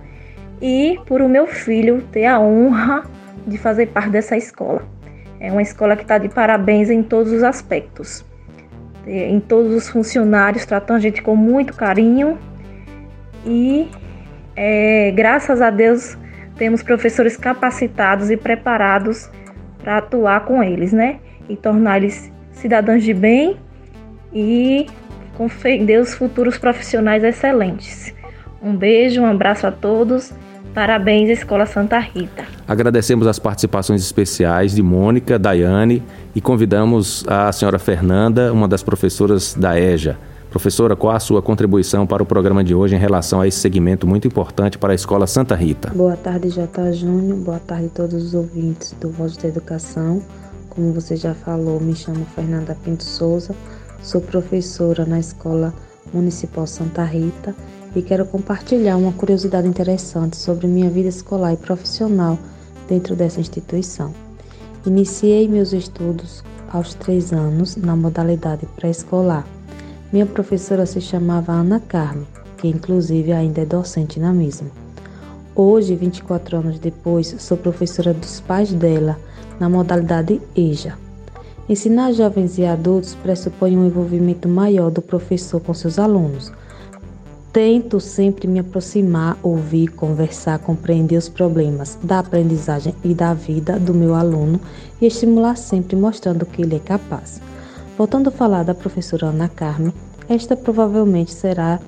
[0.60, 3.04] e por o meu filho ter a honra
[3.46, 4.82] de fazer parte dessa escola.
[5.38, 8.24] É uma escola que está de parabéns em todos os aspectos.
[9.06, 12.38] Em todos os funcionários tratam a gente com muito carinho
[13.46, 13.88] e
[14.54, 16.18] é, graças a Deus
[16.56, 19.30] temos professores capacitados e preparados
[19.78, 21.18] para atuar com eles, né?
[21.48, 23.56] E tornar eles cidadãos de bem
[24.32, 24.86] e
[25.36, 28.14] com fé em Deus futuros profissionais excelentes.
[28.62, 30.34] Um beijo, um abraço a todos
[30.74, 32.44] Parabéns, Escola Santa Rita.
[32.66, 36.02] Agradecemos as participações especiais de Mônica, Daiane
[36.34, 40.16] e convidamos a senhora Fernanda, uma das professoras da EJA.
[40.48, 44.06] Professora, qual a sua contribuição para o programa de hoje em relação a esse segmento
[44.06, 45.90] muito importante para a Escola Santa Rita?
[45.94, 46.92] Boa tarde, J.
[46.92, 47.38] Júnior.
[47.38, 50.22] Boa tarde a todos os ouvintes do Voz da Educação.
[50.68, 53.54] Como você já falou, me chamo Fernanda Pinto Souza,
[54.02, 55.74] sou professora na Escola
[56.12, 57.54] Municipal Santa Rita
[57.94, 62.38] e quero compartilhar uma curiosidade interessante sobre minha vida escolar e profissional
[62.88, 64.12] dentro dessa instituição.
[64.86, 69.44] Iniciei meus estudos aos três anos na modalidade pré-escolar.
[70.12, 72.26] Minha professora se chamava Ana Carmen,
[72.56, 74.70] que inclusive ainda é docente na mesma.
[75.54, 79.18] Hoje, 24 anos depois, sou professora dos pais dela
[79.58, 80.96] na modalidade EJA.
[81.68, 86.52] Ensinar jovens e adultos pressupõe um envolvimento maior do professor com seus alunos,
[87.52, 93.92] Tento sempre me aproximar, ouvir, conversar, compreender os problemas da aprendizagem e da vida do
[93.92, 94.60] meu aluno
[95.00, 97.40] e estimular sempre mostrando que ele é capaz.
[97.98, 99.92] Voltando a falar da professora Ana Carmen,
[100.28, 101.80] esta provavelmente será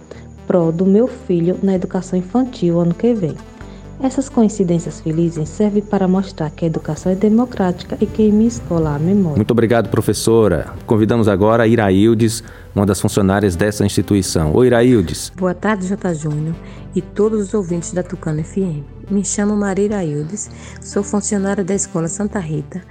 [0.49, 3.37] pró do meu filho na educação infantil ano que vem.
[4.03, 8.49] Essas coincidências felizes servem para mostrar que a educação é democrática e que em minha
[8.49, 9.37] escola há memória.
[9.37, 10.75] Muito obrigado, professora.
[10.87, 12.43] Convidamos agora a Iraildes,
[12.75, 14.53] uma das funcionárias dessa instituição.
[14.57, 15.31] Oi, Iraildes.
[15.37, 16.15] Boa tarde, J.
[16.15, 16.57] Júnior
[16.97, 18.83] e todos os ouvintes da Tucano FM.
[19.09, 20.51] Me chamo Maria Iraildes,
[20.81, 22.83] sou funcionária da Escola Santa Rita,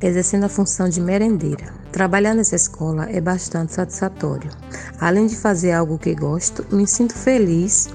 [0.00, 1.74] exercendo a função de merendeira.
[1.90, 4.48] Trabalhar nessa escola é bastante satisfatório.
[5.00, 7.88] Além de fazer algo que gosto, me sinto feliz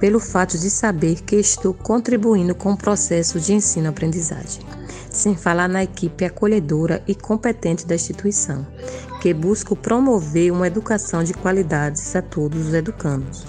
[0.00, 4.64] pelo fato de saber que estou contribuindo com o processo de ensino-aprendizagem,
[5.10, 8.66] sem falar na equipe acolhedora e competente da instituição,
[9.20, 13.44] que busca promover uma educação de qualidades a todos os educandos.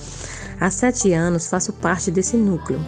[0.60, 2.80] Há sete anos faço parte desse núcleo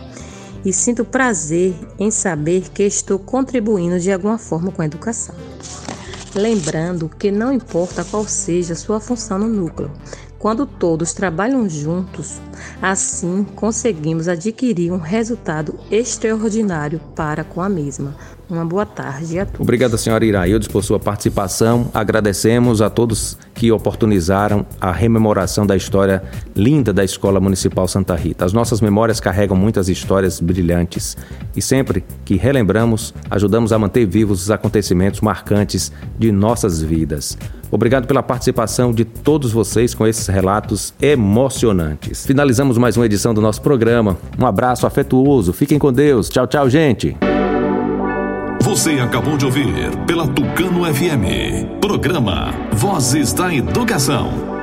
[0.65, 5.35] e sinto prazer em saber que estou contribuindo de alguma forma com a educação.
[6.33, 9.91] Lembrando que não importa qual seja a sua função no núcleo,
[10.41, 12.41] quando todos trabalham juntos,
[12.81, 18.15] assim conseguimos adquirir um resultado extraordinário para com a mesma.
[18.49, 19.61] Uma boa tarde a todos.
[19.61, 21.89] Obrigado, senhora Iraildes, por sua participação.
[21.93, 26.23] Agradecemos a todos que oportunizaram a rememoração da história
[26.55, 28.43] linda da Escola Municipal Santa Rita.
[28.43, 31.15] As nossas memórias carregam muitas histórias brilhantes
[31.55, 37.37] e sempre que relembramos, ajudamos a manter vivos os acontecimentos marcantes de nossas vidas.
[37.71, 42.25] Obrigado pela participação de todos vocês com esses relatos emocionantes.
[42.25, 44.17] Finalizamos mais uma edição do nosso programa.
[44.37, 45.53] Um abraço afetuoso.
[45.53, 46.29] Fiquem com Deus.
[46.29, 47.15] Tchau, tchau, gente.
[48.61, 49.67] Você acabou de ouvir
[50.05, 51.79] pela Tucano FM.
[51.81, 54.60] Programa Vozes da Educação.